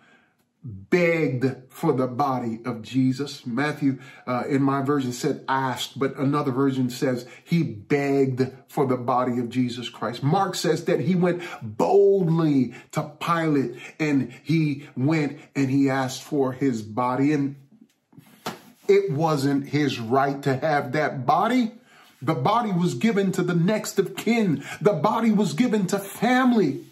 begged 0.64 1.46
for 1.70 1.94
the 1.94 2.08
body 2.08 2.60
of 2.66 2.82
Jesus. 2.82 3.46
Matthew, 3.46 4.00
uh, 4.26 4.46
in 4.50 4.64
my 4.64 4.82
version, 4.82 5.14
said 5.14 5.46
asked, 5.48 6.00
but 6.00 6.18
another 6.18 6.52
version 6.52 6.90
says 6.90 7.28
he 7.44 7.62
begged 7.62 8.52
for 8.68 8.88
the 8.88 8.98
body 8.98 9.38
of 9.38 9.50
Jesus 9.50 9.90
Christ. 9.90 10.24
Mark 10.24 10.56
says 10.56 10.86
that 10.86 11.02
he 11.02 11.14
went 11.14 11.44
boldly 11.62 12.74
to 12.94 13.12
Pilate 13.20 13.76
and 14.00 14.34
he 14.42 14.88
went 14.98 15.40
and 15.56 15.70
he 15.70 15.88
asked 15.88 16.24
for 16.24 16.52
his 16.52 16.82
body. 16.82 17.32
And 17.32 17.58
it 18.88 19.12
wasn't 19.12 19.70
his 19.70 20.00
right 20.00 20.42
to 20.44 20.56
have 20.58 20.92
that 20.94 21.26
body. 21.26 21.72
The 22.22 22.36
body 22.36 22.72
was 22.72 22.96
given 22.96 23.32
to 23.34 23.44
the 23.44 23.56
next 23.56 24.00
of 24.00 24.16
kin. 24.16 24.64
The 24.82 24.94
body 24.94 25.32
was 25.32 25.54
given 25.54 25.88
to 25.88 26.00
family. 26.00 26.84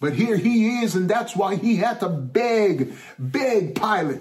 But 0.00 0.14
here 0.14 0.36
he 0.36 0.82
is, 0.82 0.94
and 0.94 1.08
that's 1.08 1.34
why 1.34 1.56
he 1.56 1.76
had 1.76 2.00
to 2.00 2.08
beg, 2.08 2.94
beg 3.18 3.74
Pilate, 3.74 4.20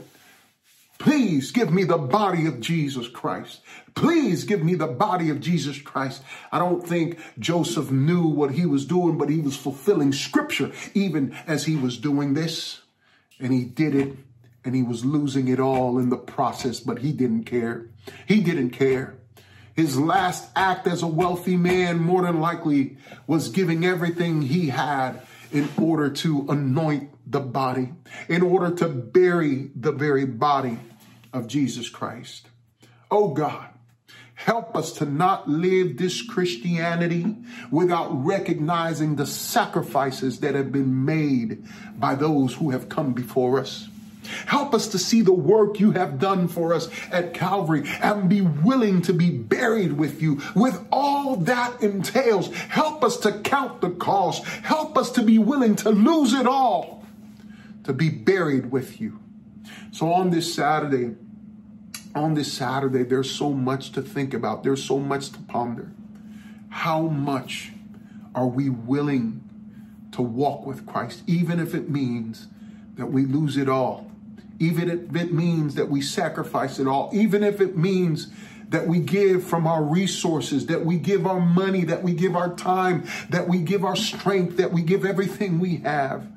please 0.98 1.52
give 1.52 1.72
me 1.72 1.84
the 1.84 1.98
body 1.98 2.48
of 2.48 2.62
Jesus 2.62 3.10
Christ. 3.10 3.60
Please 3.94 4.46
give 4.46 4.64
me 4.64 4.76
the 4.76 4.88
body 4.88 5.30
of 5.30 5.42
Jesus 5.42 5.82
Christ. 5.82 6.24
I 6.52 6.60
don't 6.60 6.88
think 6.88 7.20
Joseph 7.40 7.92
knew 7.92 8.26
what 8.28 8.52
he 8.52 8.66
was 8.66 8.86
doing, 8.86 9.18
but 9.18 9.30
he 9.30 9.40
was 9.40 9.58
fulfilling 9.58 10.14
scripture 10.14 10.72
even 10.94 11.36
as 11.46 11.66
he 11.66 11.76
was 11.76 11.98
doing 11.98 12.34
this. 12.34 12.82
And 13.40 13.52
he 13.52 13.66
did 13.66 13.96
it 13.96 14.18
and 14.66 14.76
he 14.76 14.84
was 14.84 15.06
losing 15.06 15.48
it 15.48 15.60
all 15.60 16.00
in 16.00 16.10
the 16.10 16.18
process, 16.18 16.80
but 16.80 17.00
he 17.00 17.12
didn't 17.12 17.44
care. 17.44 17.88
He 18.28 18.42
didn't 18.42 18.72
care. 18.72 19.16
His 19.76 19.98
last 20.00 20.50
act 20.56 20.88
as 20.88 21.04
a 21.04 21.08
wealthy 21.08 21.56
man, 21.56 22.00
more 22.00 22.24
than 22.24 22.40
likely, 22.40 22.98
was 23.28 23.50
giving 23.50 23.86
everything 23.86 24.42
he 24.42 24.70
had 24.70 25.22
in 25.52 25.70
order 25.80 26.10
to 26.10 26.46
anoint 26.50 27.12
the 27.30 27.40
body, 27.40 27.94
in 28.28 28.42
order 28.42 28.74
to 28.76 28.88
bury 28.88 29.70
the 29.76 29.92
very 29.92 30.26
body 30.26 30.80
of 31.34 31.48
Jesus 31.48 31.90
Christ. 31.90 32.48
Oh 33.12 33.34
God, 33.34 33.68
help 34.34 34.76
us 34.76 34.94
to 34.94 35.06
not 35.06 35.50
live 35.50 35.98
this 35.98 36.22
Christianity 36.22 37.36
without 37.70 38.26
recognizing 38.26 39.16
the 39.16 39.28
sacrifices 39.28 40.40
that 40.40 40.56
have 40.56 40.72
been 40.72 41.06
made 41.06 41.66
by 41.98 42.16
those 42.16 42.54
who 42.54 42.72
have 42.72 42.90
come 42.90 43.14
before 43.14 43.60
us. 43.60 43.90
Help 44.28 44.74
us 44.74 44.88
to 44.90 45.00
see 45.00 45.22
the 45.22 45.34
work 45.34 45.80
you 45.80 45.92
have 45.92 46.20
done 46.20 46.48
for 46.48 46.74
us 46.74 46.90
at 47.12 47.34
Calvary 47.34 47.84
and 48.02 48.30
be 48.30 48.42
willing 48.42 49.02
to 49.04 49.14
be 49.14 49.30
buried 49.30 49.94
with 49.94 50.22
you 50.22 50.42
with 50.56 50.86
all 50.92 51.36
that 51.38 51.82
entails. 51.82 52.54
Help 52.54 53.04
us 53.04 53.18
to 53.18 53.32
count 53.40 53.82
the 53.82 53.92
cost. 53.92 54.44
Help 54.46 54.98
us 54.98 55.12
to 55.12 55.22
be 55.22 55.38
willing 55.38 55.76
to 55.78 55.90
lose 55.90 56.34
it 56.34 56.48
all 56.48 56.96
to 57.86 57.94
be 57.94 58.10
buried 58.10 58.72
with 58.72 59.00
you. 59.00 59.20
So 59.92 60.12
on 60.12 60.32
this 60.32 60.54
Saturday, 60.54 61.16
on 62.14 62.34
this 62.34 62.52
Saturday, 62.52 63.04
there's 63.04 63.30
so 63.30 63.52
much 63.52 63.92
to 63.92 64.02
think 64.02 64.34
about. 64.34 64.64
There's 64.64 64.84
so 64.84 65.00
much 65.00 65.30
to 65.32 65.40
ponder. 65.40 65.92
How 66.70 67.04
much 67.04 67.72
are 68.34 68.48
we 68.48 68.70
willing 68.70 69.44
to 70.12 70.22
walk 70.22 70.66
with 70.66 70.86
Christ, 70.86 71.24
even 71.28 71.60
if 71.60 71.76
it 71.76 71.90
means 71.90 72.48
that 72.96 73.08
we 73.08 73.26
lose 73.26 73.56
it 73.58 73.70
all? 73.70 74.12
Even 74.60 74.90
if 74.90 75.16
it 75.16 75.34
means 75.34 75.76
that 75.76 75.90
we 75.90 76.02
sacrifice 76.02 76.80
it 76.80 76.88
all, 76.88 77.10
even 77.14 77.44
if 77.44 77.62
it 77.62 77.78
means 77.78 78.32
that 78.70 78.88
we 78.88 79.00
give 79.00 79.44
from 79.44 79.68
our 79.68 79.84
resources, 79.84 80.66
that 80.68 80.86
we 80.86 80.98
give 80.98 81.28
our 81.28 81.40
money, 81.40 81.84
that 81.84 82.02
we 82.04 82.14
give 82.14 82.36
our 82.36 82.54
time, 82.56 83.06
that 83.30 83.48
we 83.48 83.60
give 83.60 83.84
our 83.84 83.96
strength, 83.96 84.58
that 84.58 84.72
we 84.72 84.82
give 84.82 85.06
everything 85.06 85.60
we 85.60 85.78
have. 85.78 86.28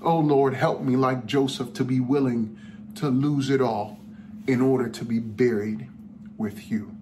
Oh 0.00 0.18
Lord, 0.18 0.54
help 0.54 0.80
me 0.80 0.96
like 0.96 1.26
Joseph 1.26 1.74
to 1.74 1.84
be 1.84 2.00
willing 2.00 2.58
to 2.96 3.08
lose 3.08 3.50
it 3.50 3.60
all 3.60 3.98
in 4.46 4.60
order 4.60 4.88
to 4.88 5.04
be 5.04 5.18
buried 5.18 5.88
with 6.36 6.70
you. 6.70 6.96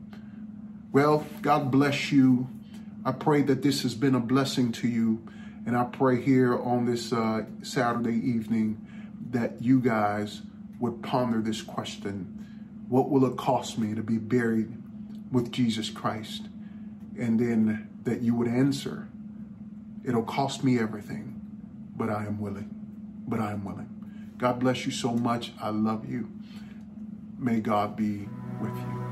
Well, 0.92 1.26
God 1.40 1.70
bless 1.70 2.12
you. 2.12 2.48
I 3.04 3.12
pray 3.12 3.42
that 3.42 3.62
this 3.62 3.82
has 3.82 3.94
been 3.94 4.14
a 4.14 4.20
blessing 4.20 4.72
to 4.72 4.88
you. 4.88 5.26
And 5.66 5.76
I 5.76 5.84
pray 5.84 6.20
here 6.20 6.58
on 6.60 6.86
this 6.86 7.12
uh, 7.12 7.44
Saturday 7.62 8.16
evening 8.16 8.86
that 9.30 9.62
you 9.62 9.80
guys 9.80 10.42
would 10.80 11.02
ponder 11.02 11.40
this 11.40 11.62
question 11.62 12.84
What 12.88 13.10
will 13.10 13.24
it 13.26 13.36
cost 13.36 13.78
me 13.78 13.94
to 13.94 14.02
be 14.02 14.18
buried 14.18 14.76
with 15.30 15.52
Jesus 15.52 15.88
Christ? 15.88 16.48
And 17.18 17.38
then 17.38 17.88
that 18.04 18.22
you 18.22 18.34
would 18.34 18.48
answer, 18.48 19.08
It'll 20.04 20.22
cost 20.22 20.64
me 20.64 20.78
everything 20.78 21.30
but 22.00 22.08
I 22.08 22.24
am 22.24 22.40
willing. 22.40 22.70
But 23.28 23.40
I 23.40 23.52
am 23.52 23.62
willing. 23.62 23.88
God 24.38 24.58
bless 24.58 24.86
you 24.86 24.90
so 24.90 25.12
much. 25.12 25.52
I 25.60 25.68
love 25.68 26.08
you. 26.08 26.30
May 27.38 27.60
God 27.60 27.94
be 27.94 28.26
with 28.58 28.74
you. 28.74 29.09